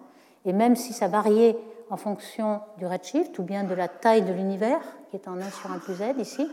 [0.45, 1.57] Et même si ça variait
[1.91, 4.81] en fonction du redshift ou bien de la taille de l'univers,
[5.11, 6.49] qui est en 1 sur 1 plus z ici,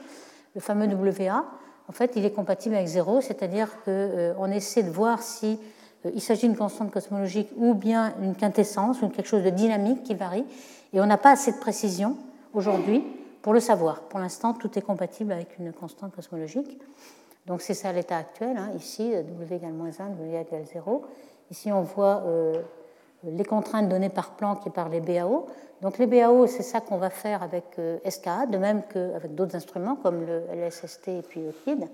[0.56, 1.46] le fameux WA,
[1.90, 5.60] en fait, il est compatible avec 0, c'est-à-dire qu'on euh, essaie de voir si
[6.06, 10.14] euh, s'agit d'une constante cosmologique ou bien une quintessence ou quelque chose de dynamique qui
[10.14, 10.46] varie.
[10.94, 12.18] Et on n'a pas assez de précision
[12.54, 13.04] aujourd'hui
[13.42, 14.02] pour le savoir.
[14.02, 16.78] Pour l'instant, tout est compatible avec une constante cosmologique.
[17.46, 18.58] Donc c'est ça l'état actuel.
[18.58, 18.72] Hein.
[18.76, 21.06] Ici, W égale moins 1, W égale 0.
[21.50, 22.62] Ici, on voit euh,
[23.24, 25.47] les contraintes données par Planck et par les BAO.
[25.82, 29.55] Donc les BAO, c'est ça qu'on va faire avec euh, SKA, de même qu'avec d'autres
[29.55, 31.88] instruments comme le LSST et puis Euclid.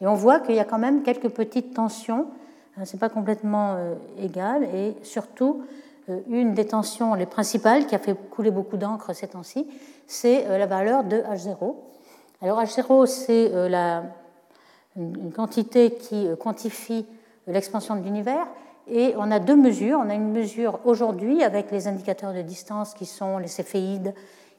[0.00, 2.26] Et on voit qu'il y a quand même quelques petites tensions,
[2.76, 5.62] hein, ce n'est pas complètement euh, égal, et surtout,
[6.08, 9.66] euh, une des tensions les principales qui a fait couler beaucoup d'encre ces temps-ci,
[10.06, 11.76] c'est la valeur de H0.
[12.42, 13.52] Alors H0, c'est
[14.96, 17.06] une quantité qui quantifie
[17.46, 18.48] l'expansion de l'univers,
[18.90, 20.00] et on a deux mesures.
[20.04, 24.14] On a une mesure aujourd'hui avec les indicateurs de distance qui sont les céphéides,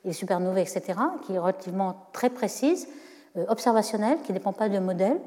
[0.06, 0.82] les supernovae, etc.,
[1.26, 2.88] qui est relativement très précise,
[3.38, 5.20] euh, observationnelle, qui ne dépend pas de modèle,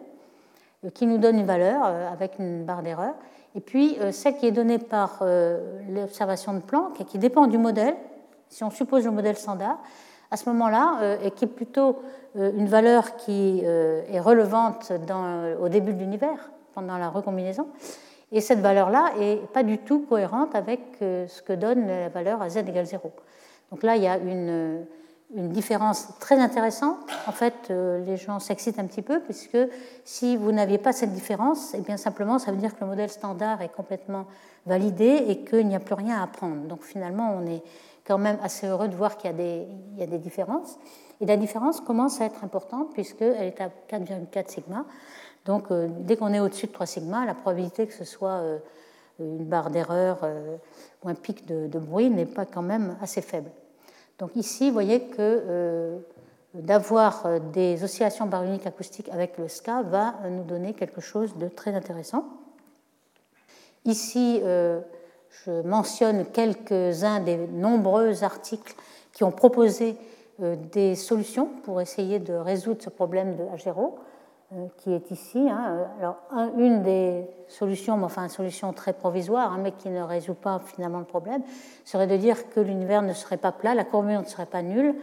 [0.84, 3.14] euh, qui nous donne une valeur euh, avec une barre d'erreur.
[3.55, 5.22] Et puis celle qui est donnée par
[5.88, 7.94] l'observation de Planck et qui dépend du modèle,
[8.48, 9.78] si on suppose le modèle standard,
[10.32, 12.02] à ce moment-là, et qui est plutôt
[12.34, 14.90] une valeur qui est relevante
[15.62, 17.68] au début de l'univers, pendant la recombinaison,
[18.32, 22.42] et cette valeur-là n'est pas du tout cohérente avec euh, ce que donne la valeur
[22.42, 23.12] à z égale 0.
[23.70, 24.84] Donc là, il y a une,
[25.34, 26.98] une différence très intéressante.
[27.26, 29.58] En fait, euh, les gens s'excitent un petit peu, puisque
[30.04, 32.86] si vous n'aviez pas cette différence, et eh bien simplement, ça veut dire que le
[32.86, 34.26] modèle standard est complètement
[34.66, 36.62] validé et qu'il n'y a plus rien à apprendre.
[36.68, 37.62] Donc finalement, on est
[38.06, 40.78] quand même assez heureux de voir qu'il y, y, a des différences.
[41.20, 44.84] Et la différence commence à être importante, puisqu'elle est à 4,4 sigma.
[45.45, 48.59] Donc, euh, dès qu'on est au-dessus de 3 sigma, la probabilité que ce soit euh,
[49.18, 50.57] une barre d'erreur euh,
[51.03, 53.51] ou un pic de, bruit n'est pas quand même assez faible.
[54.18, 55.99] Donc ici, vous voyez que
[56.55, 61.74] d'avoir des oscillations baryoniques acoustiques avec le SCA va nous donner quelque chose de très
[61.74, 62.24] intéressant.
[63.84, 68.76] Ici, je mentionne quelques-uns des nombreux articles
[69.12, 69.97] qui ont proposé
[70.38, 73.95] des solutions pour essayer de résoudre ce problème de H0.
[74.57, 75.48] Euh, qui est ici.
[75.50, 75.88] Hein.
[75.98, 76.16] Alors,
[76.57, 80.61] une des solutions, mais enfin une solution très provisoire, hein, mais qui ne résout pas
[80.64, 81.42] finalement le problème,
[81.84, 84.94] serait de dire que l'univers ne serait pas plat, la courbure ne serait pas nulle,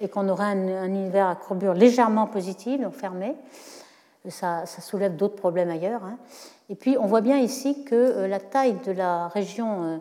[0.00, 3.36] et qu'on aurait un, univers à courbure légèrement positive, donc fermé.
[4.28, 6.02] Ça, soulève d'autres problèmes ailleurs.
[6.04, 6.18] Hein.
[6.68, 9.96] Et puis, on voit bien ici que euh, la taille de la région euh,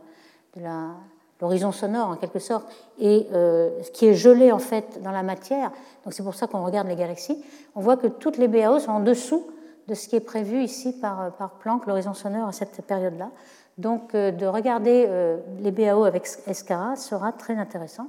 [0.55, 0.87] de la
[1.41, 2.67] l'horizon sonore en quelque sorte,
[2.99, 5.71] et euh, ce qui est gelé en fait dans la matière,
[6.03, 7.43] donc c'est pour ça qu'on regarde les galaxies,
[7.75, 9.47] on voit que toutes les BAO sont en dessous
[9.87, 13.29] de ce qui est prévu ici par, par Planck, l'horizon sonore à cette période-là.
[13.77, 15.07] Donc de regarder
[15.59, 18.07] les BAO avec SKA sera très intéressant.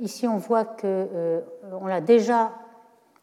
[0.00, 2.50] Ici, on voit qu'on l'a déjà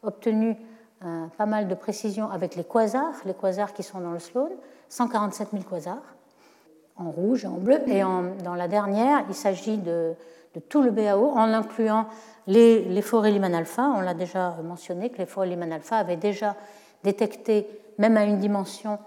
[0.02, 0.56] obtenu
[1.00, 4.50] pas mal de précision avec les quasars, les quasars qui sont dans le Sloan,
[4.88, 6.15] 147 000 quasars
[6.98, 7.78] en rouge et en bleu.
[7.88, 10.14] Et dans la dernière, il s'agit de,
[10.68, 12.06] tout le BAO en incluant
[12.46, 13.92] les, les forêts Lyman alpha.
[13.96, 16.56] On l'a déjà mentionné que les forêts Lyman alpha avaient déjà
[17.04, 17.68] détecté,
[17.98, 18.98] même à une dimension,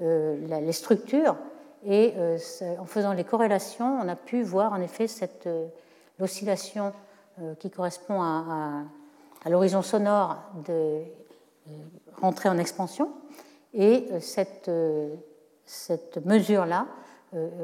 [0.00, 1.36] euh, les structures.
[1.84, 2.38] Et euh,
[2.78, 5.66] en faisant les corrélations, on a pu voir en effet cette euh,
[6.18, 6.92] l'oscillation
[7.60, 8.82] qui correspond à,
[9.48, 10.36] l'horizon sonore
[10.66, 11.00] de
[12.20, 13.10] rentrer en expansion.
[13.72, 14.70] Et cette,
[15.64, 16.86] cette mesure-là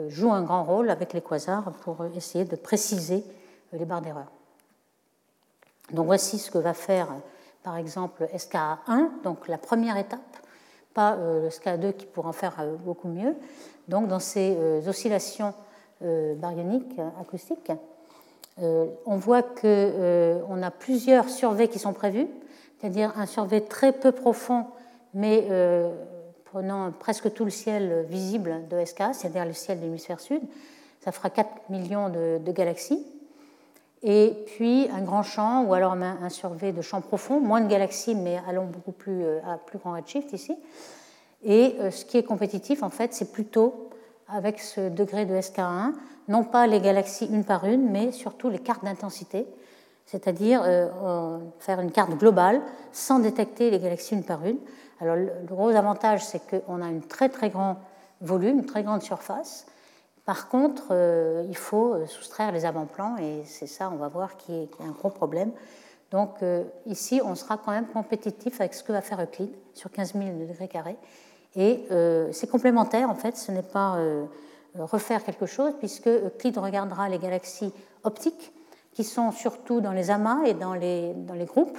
[0.08, 3.24] joue un grand rôle avec les quasars pour essayer de préciser
[3.72, 4.30] les barres d'erreur.
[5.92, 7.08] Donc voici ce que va faire
[7.62, 10.20] par exemple SKA1, donc la première étape,
[10.94, 13.34] pas euh, le SKA2 qui pourra en faire beaucoup mieux.
[13.88, 14.56] Donc dans ces
[14.86, 15.54] oscillations
[16.00, 17.72] baryoniques acoustiques,
[18.58, 22.28] on voit qu'on a plusieurs surveys qui sont prévus,
[22.78, 24.66] c'est-à-dire un survey très peu profond,
[25.14, 25.48] mais
[26.50, 30.40] prenant presque tout le ciel visible de SK, c'est-à-dire le ciel de l'hémisphère sud,
[31.00, 33.04] ça fera 4 millions de, galaxies.
[34.02, 38.14] Et puis un grand champ, ou alors un, survey de champs profonds, moins de galaxies,
[38.14, 40.56] mais allons beaucoup plus euh, à plus grand redshift ici.
[41.42, 43.90] Et euh, ce qui est compétitif, en fait, c'est plutôt
[44.28, 45.92] avec ce degré de SK1,
[46.28, 49.46] non pas les galaxies une par une, mais surtout les cartes d'intensité,
[50.08, 54.56] c'est-à-dire euh, faire une carte globale sans détecter les galaxies une par une.
[55.00, 57.76] Alors, le gros avantage, c'est qu'on a un très très grand
[58.22, 59.66] volume, une très grande surface.
[60.24, 64.38] Par contre, euh, il faut euh, soustraire les avant-plans et c'est ça, on va voir,
[64.38, 65.52] qui est, un gros problème.
[66.10, 66.38] Donc
[66.86, 70.24] ici, on sera quand même compétitif avec ce que va faire Euclide sur 15 000
[70.38, 70.96] degrés carrés.
[71.54, 71.86] Et
[72.32, 73.98] c'est complémentaire, en fait, ce n'est pas
[74.78, 78.54] refaire quelque chose, puisque Euclide regardera les galaxies optiques,
[78.98, 81.78] qui sont surtout dans les amas et dans les, dans les groupes,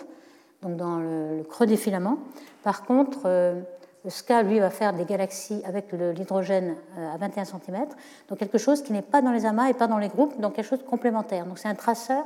[0.61, 2.17] donc dans le, creux des filaments.
[2.63, 3.59] Par contre, euh,
[4.05, 7.88] le SCA, lui, va faire des galaxies avec l'hydrogène euh, à 21 cm,
[8.30, 10.53] donc quelque chose qui n'est pas dans les amas et pas dans les groupes, donc
[10.53, 11.45] quelque chose de complémentaire.
[11.45, 12.24] Donc c'est un traceur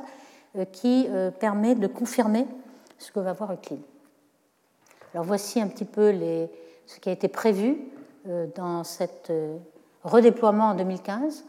[0.56, 1.08] euh, qui
[1.40, 2.46] permet de confirmer
[2.98, 3.82] ce que va voir Euclide.
[5.12, 6.48] Alors voici un petit peu les,
[6.86, 7.78] ce qui a été prévu
[8.54, 9.32] dans cet
[10.04, 11.44] redéploiement en 2015.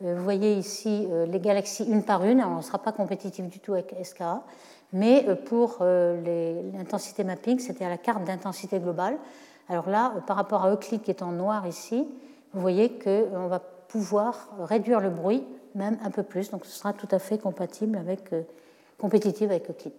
[0.00, 3.74] Vous voyez ici les galaxies une par une, on ne sera pas compétitif du tout
[3.74, 4.42] avec SKA,
[4.92, 9.16] mais euh, pour euh, l'intensité mapping, c'était à la carte d'intensité globale.
[9.68, 12.06] Alors là, euh, par rapport à Euclide qui est en noir ici,
[12.52, 15.44] vous voyez qu'on va pouvoir réduire le bruit
[15.76, 18.34] même un peu plus, donc ce sera tout à fait compatible avec,
[18.98, 19.92] compétitif avec Euclide.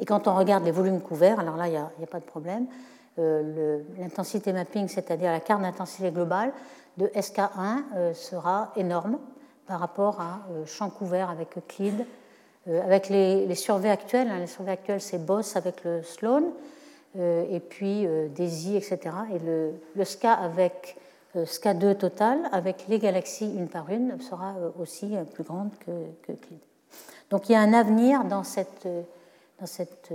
[0.00, 2.66] Et quand on regarde les volumes couverts, alors là, il n'y a, pas de problème,
[3.16, 6.52] l'intensité mapping, c'est-à-dire la carte d'intensité globale
[6.98, 9.18] de SK1, sera énorme
[9.66, 12.04] par rapport à champ couvert avec Euclide
[12.68, 16.42] euh, avec les, les, surveys actuels, hein, les surveys actuels c'est BOSS avec le Sloan,
[17.16, 18.98] euh, et puis euh, DAISY, etc.
[19.34, 20.96] Et le, le SCA avec
[21.36, 25.92] SCA2 total, avec les galaxies une par une, sera aussi plus grande que,
[26.22, 26.32] que
[27.30, 28.88] Donc il y a un avenir dans cette,
[29.60, 30.10] dans cette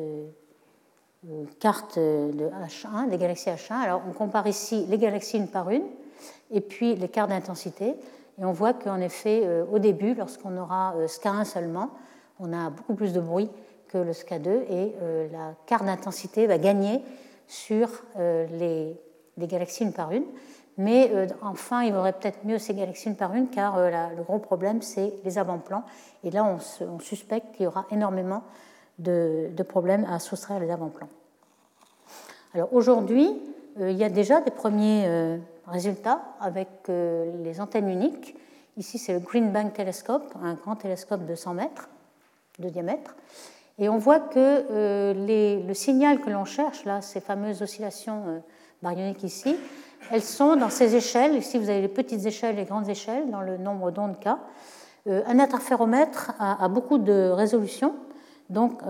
[1.60, 3.74] carte de H1, des galaxies H1.
[3.74, 5.84] Alors on compare ici les galaxies une par une,
[6.52, 7.96] et puis les cartes d'intensité.
[8.40, 11.92] Et on voit qu'en effet, au début, lorsqu'on aura SCA1 seulement,
[12.40, 13.50] on a beaucoup plus de bruit
[13.94, 17.02] que le SK2 et euh, la carte d'intensité va gagner
[17.48, 18.48] sur euh,
[19.38, 20.26] les, galaxies une par une.
[20.78, 24.40] Mais euh, enfin, il vaudrait peut-être mieux ces galaxies une par une car le gros
[24.40, 25.84] problème, c'est les avant-plans.
[26.24, 28.42] Et là, on, suspecte qu'il y aura énormément
[28.98, 31.10] de, problèmes à soustraire les avant-plans.
[32.56, 33.30] Alors aujourd'hui,
[33.80, 38.36] il y a déjà des premiers résultats avec les antennes uniques.
[38.78, 41.90] Ici, c'est le Green Bank Telescope, un grand télescope de 100 mètres
[42.60, 43.16] de diamètre.
[43.80, 48.40] Et on voit que euh, le signal que l'on cherche, là, ces fameuses oscillations euh,
[48.82, 49.56] baryoniques ici,
[50.12, 51.36] elles sont dans ces échelles.
[51.36, 54.30] Ici, vous avez les petites échelles et les grandes échelles dans le nombre d'ondes K.
[55.08, 57.96] Euh, un interféromètre a, beaucoup de résolution,
[58.50, 58.82] donc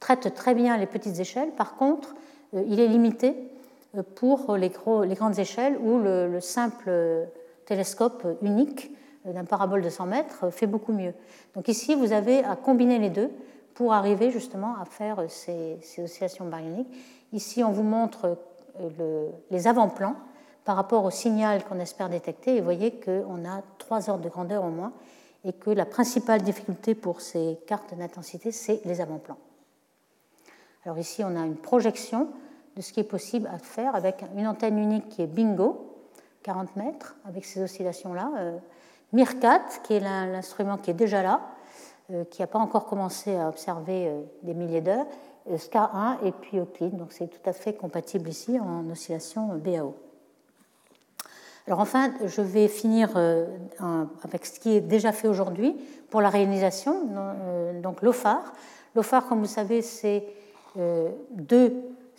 [0.00, 1.50] traite très bien les petites échelles.
[1.50, 2.14] Par contre,
[2.52, 3.51] il est limité
[4.14, 6.90] pour les, grandes échelles où le simple
[7.66, 8.90] télescope unique
[9.24, 11.14] d'un parabole de 100 mètres fait beaucoup mieux.
[11.54, 13.30] Donc ici, vous avez à combiner les deux
[13.74, 16.92] pour arriver justement à faire ces, oscillations baryoniques.
[17.32, 18.36] Ici, on vous montre
[18.80, 20.16] euh, les avant-plans
[20.64, 22.56] par rapport au signal qu'on espère détecter.
[22.56, 24.92] Et vous voyez qu'on a trois ordres de grandeur au moins
[25.44, 29.38] et que la principale difficulté pour ces cartes d'intensité, c'est les avant-plans.
[30.84, 32.28] Alors ici, on a une projection
[32.76, 35.92] de ce qui est possible à faire avec une antenne unique qui est Bingo,
[36.42, 38.30] 40 mètres, avec ces oscillations-là.
[38.38, 38.58] Euh,
[39.12, 41.40] Mircat, qui est l'instrument qui est déjà là,
[42.10, 45.06] euh, qui n'a pas encore commencé à observer euh, des milliers d'heures,
[45.50, 46.96] SCA1 et puis Euclid.
[46.96, 49.94] Donc c'est tout à fait compatible ici en oscillation BAO.
[51.66, 53.16] Alors enfin, je vais finir
[54.24, 55.76] avec ce qui est déjà fait aujourd'hui
[56.10, 57.06] pour la réalisation,
[57.80, 58.52] donc l'OFAR.
[58.96, 60.24] L'OFAR, comme vous savez, c'est
[61.30, 61.72] deux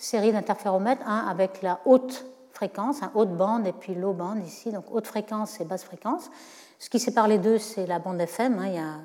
[0.04, 4.72] séries d'interféromètres, un avec la haute fréquence, un haute bande et puis low bande ici,
[4.72, 6.30] donc haute fréquence et basse fréquence.
[6.78, 8.60] Ce qui sépare les deux, c'est la bande FM.
[8.60, 8.96] Hein, il y a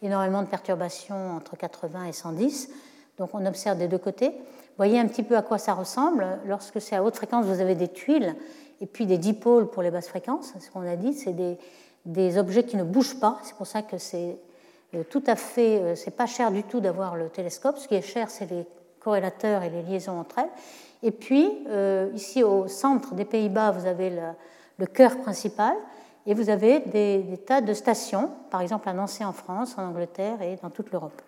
[0.00, 2.70] énormément de perturbations entre 80 et 110,
[3.18, 4.32] donc on observe des deux côtés.
[4.76, 6.38] Voyez un petit peu à quoi ça ressemble.
[6.46, 8.36] Lorsque c'est à haute fréquence, vous avez des tuiles
[8.80, 10.54] et puis des dipôles pour les basses fréquences.
[10.60, 11.58] Ce qu'on a dit, c'est des,
[12.06, 13.38] des, objets qui ne bougent pas.
[13.42, 14.38] C'est pour ça que c'est
[14.94, 17.76] euh, tout à fait, euh, c'est pas cher du tout d'avoir le télescope.
[17.78, 18.64] Ce qui est cher, c'est les
[19.02, 20.50] corrélateurs et les liaisons entre elles.
[21.02, 25.74] Et puis, euh, ici au centre des Pays-Bas, vous avez le, cœur principal
[26.26, 30.42] et vous avez des, tas de stations, par exemple à Nancy en France, en Angleterre
[30.42, 31.20] et dans toute l'Europe.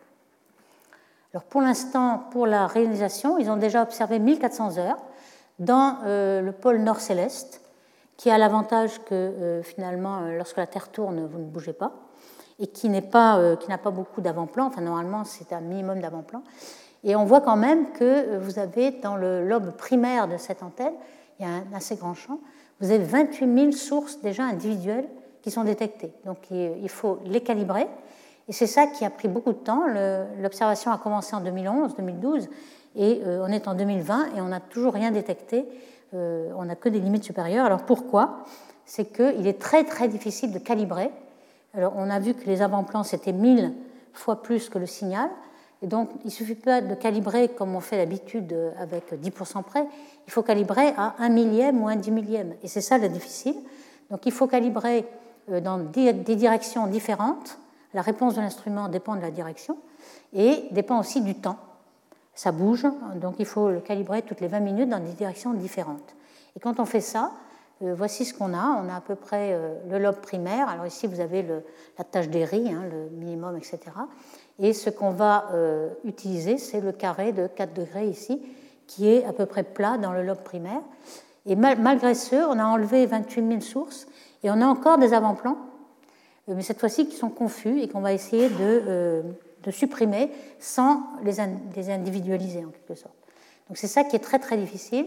[1.32, 4.98] Alors pour l'instant, pour la réalisation, ils ont déjà observé 1400 heures
[5.60, 7.60] dans euh, le pôle nord céleste,
[8.16, 11.92] qui a l'avantage que euh, finalement, lorsque la Terre tourne, vous ne bougez pas,
[12.60, 16.42] et qui n'a pas, pas, beaucoup d'avant-plan, enfin normalement c'est un minimum d'avant-plan,
[17.04, 20.62] et on voit quand même que euh, vous avez dans le lobe primaire de cette
[20.62, 20.94] antenne,
[21.38, 22.40] il y a un assez grand champ,
[22.80, 25.08] vous avez 28 000 sources déjà individuelles
[25.42, 26.12] qui sont détectées.
[26.24, 27.86] Donc il faut les calibrer.
[28.48, 29.84] Et c'est ça qui a pris beaucoup de temps.
[30.40, 32.48] L'observation a commencé en 2011, 2012,
[32.96, 35.66] et euh, on est en 2020 et on n'a toujours rien détecté.
[36.14, 37.66] Euh, on n'a que des limites supérieures.
[37.66, 38.44] Alors pourquoi?
[38.84, 41.10] C'est qu'il est très très difficile de calibrer.
[41.74, 43.72] Alors on a vu que les avant-plans c'était 1000
[44.12, 45.28] fois plus que le signal.
[45.84, 49.86] Donc, il ne suffit pas de calibrer comme on fait d'habitude avec 10% près,
[50.26, 52.54] il faut calibrer à un millième ou un dix millième.
[52.62, 53.56] Et c'est ça le difficile.
[54.10, 55.04] Donc, il faut calibrer
[55.50, 57.58] euh, dans des directions différentes.
[57.92, 59.76] La réponse de l'instrument dépend de la direction
[60.32, 61.58] et dépend aussi du temps.
[62.34, 66.14] Ça bouge, donc il faut le calibrer toutes les 20 minutes dans des directions différentes.
[66.56, 67.30] Et quand on fait ça,
[67.82, 68.82] euh, voici ce qu'on a.
[68.82, 70.68] On a à peu près euh, le lobe primaire.
[70.68, 71.44] Alors ici, vous avez
[71.98, 73.78] la tâche des riz, hein, le minimum, etc.
[74.58, 78.40] Et ce qu'on va euh, utiliser, c'est le carré de 4 degrés ici,
[78.86, 80.80] qui est à peu près plat dans le lobe primaire.
[81.46, 84.06] Et malgré ce, on a enlevé 28 000 sources
[84.42, 85.58] et on a encore des avant-plans,
[86.48, 89.22] euh, mais cette fois-ci qui sont confus et qu'on va essayer de, euh,
[89.70, 90.30] supprimer
[90.60, 91.40] sans les,
[91.90, 93.14] individualiser en quelque sorte.
[93.68, 95.06] Donc c'est ça qui est très très difficile.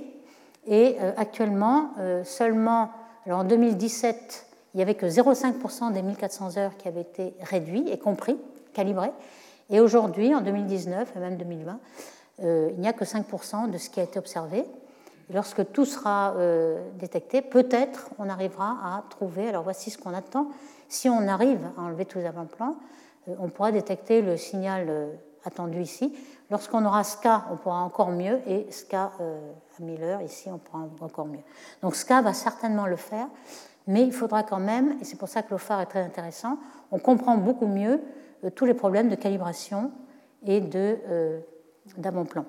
[0.66, 1.92] Et actuellement,
[2.26, 2.90] seulement,
[3.26, 7.86] alors en 2017, il n'y avait que 0,5% des 1400 heures qui avaient été réduits
[7.88, 8.36] et compris
[8.78, 9.12] calibré.
[9.72, 11.80] Et aujourd'hui, en 2019 et même 2020,
[12.44, 14.66] euh, il n'y a que 5% de ce qui a été observé.
[15.34, 20.48] Lorsque tout sera euh, détecté, peut-être on arrivera à trouver, alors voici ce qu'on attend,
[20.88, 22.78] si on arrive à enlever tous les avant-plans,
[23.28, 25.10] euh, on pourra détecter le signal
[25.44, 26.16] attendu ici.
[26.52, 30.88] Lorsqu'on aura SCA, on pourra encore mieux, et SCA à 1000 heures, ici, on pourra
[31.02, 31.44] encore mieux.
[31.82, 33.28] Donc SCA va certainement le faire,
[33.88, 36.58] mais il faudra quand même, et c'est pour ça que l'OFAR est très intéressant,
[36.92, 38.02] on comprend beaucoup mieux
[38.56, 39.92] tous les problèmes de calibration
[40.46, 41.40] et euh,
[41.98, 42.46] d'avant-plan.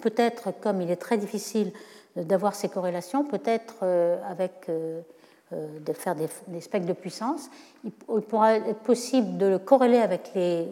[0.00, 1.72] Peut-être, comme il est très difficile
[2.16, 7.50] d'avoir ces corrélations, peut-être euh, avec de faire des, des, spectres de puissance,
[7.82, 10.68] il, pourra être possible de le corréler avec les,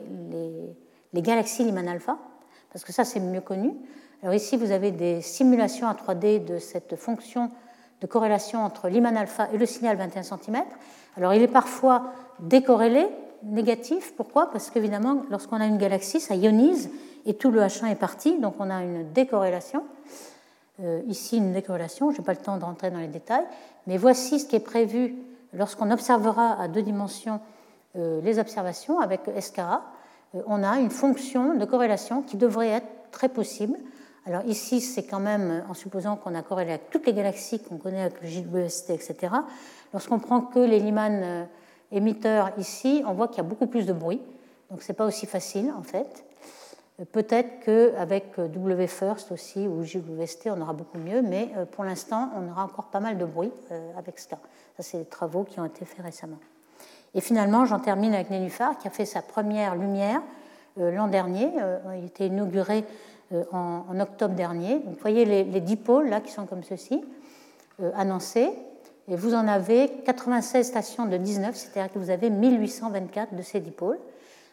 [1.12, 2.16] les, galaxies Lyman alpha,
[2.72, 3.74] parce que ça c'est mieux connu.
[4.22, 7.50] Alors ici vous avez des simulations à 3D de cette fonction
[8.00, 10.62] de corrélation entre Lyman alpha et le signal 21 cm.
[11.16, 13.06] Alors il est parfois décorrélé,
[13.42, 14.14] négatif.
[14.16, 14.50] Pourquoi?
[14.50, 16.90] Parce qu'évidemment, lorsqu'on a une galaxie, ça ionise
[17.26, 19.84] et tout le H1 est parti, donc on a une décorrélation.
[20.80, 23.44] Euh, ici, une décorrélation, je n'ai pas le temps de rentrer dans les détails,
[23.86, 25.14] mais voici ce qui est prévu
[25.52, 27.40] lorsqu'on observera à deux dimensions
[27.96, 29.82] euh, les observations avec SKA.
[30.34, 33.76] Euh, on a une fonction de corrélation qui devrait être très possible.
[34.24, 37.78] Alors ici, c'est quand même en supposant qu'on a corrélé avec toutes les galaxies qu'on
[37.78, 39.16] connaît avec le JWST, etc.
[39.92, 41.46] Lorsqu'on prend que les Lyman
[41.92, 44.20] émetteur ici, on voit qu'il y a beaucoup plus de bruit,
[44.70, 46.24] donc ce n'est pas aussi facile en fait.
[47.12, 52.50] Peut-être qu'avec WFirst aussi ou JWST, on aura beaucoup mieux, mais euh, pour l'instant, on
[52.50, 54.38] aura encore pas mal de bruit euh, avec SCA.
[54.76, 56.38] Ça, c'est des travaux qui ont été faits récemment.
[57.14, 60.20] Et finalement, j'en termine avec Nénuphar, qui a fait sa première lumière
[60.80, 61.48] euh, l'an dernier.
[61.54, 62.84] Il a été inauguré
[63.52, 64.80] en, octobre dernier.
[64.84, 67.04] vous voyez les, les dipôles, là, qui sont comme ceci,
[67.94, 68.50] annoncés
[69.08, 73.60] et vous en avez 96 stations de 19, c'est-à-dire que vous avez 1824 de ces
[73.60, 73.98] dipôles.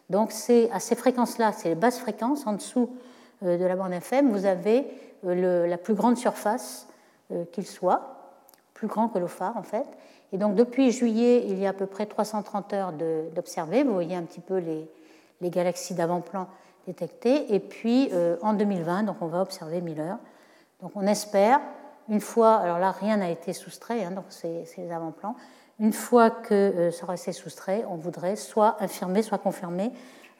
[0.08, 2.90] Donc c'est à ces fréquences-là, c'est les basses fréquences, en dessous
[3.42, 4.86] de la bande FM, vous avez
[5.22, 6.88] la plus grande surface
[7.52, 8.34] qu'il soit,
[8.72, 9.86] plus grand que l'OFAR en fait.
[10.32, 12.92] Et donc depuis juillet, il y a à peu près 330 heures
[13.34, 13.82] d'observer.
[13.82, 14.88] Vous voyez un petit peu les,
[15.40, 16.48] les galaxies d'avant-plan
[16.86, 17.54] détectées.
[17.54, 18.10] Et puis
[18.42, 20.18] en 2020, donc on va observer 1000 heures.
[20.80, 21.60] Donc on espère,
[22.08, 25.34] une fois, alors là rien n'a été soustrait, hein, donc c'est les avant-plans,
[25.78, 29.92] une fois que euh, ça aura été soustrait, on voudrait soit infirmer, soit confirmer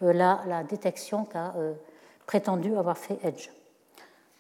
[0.03, 1.75] euh, la, détection qu'a euh,
[2.27, 3.51] prétendu avoir fait Edge.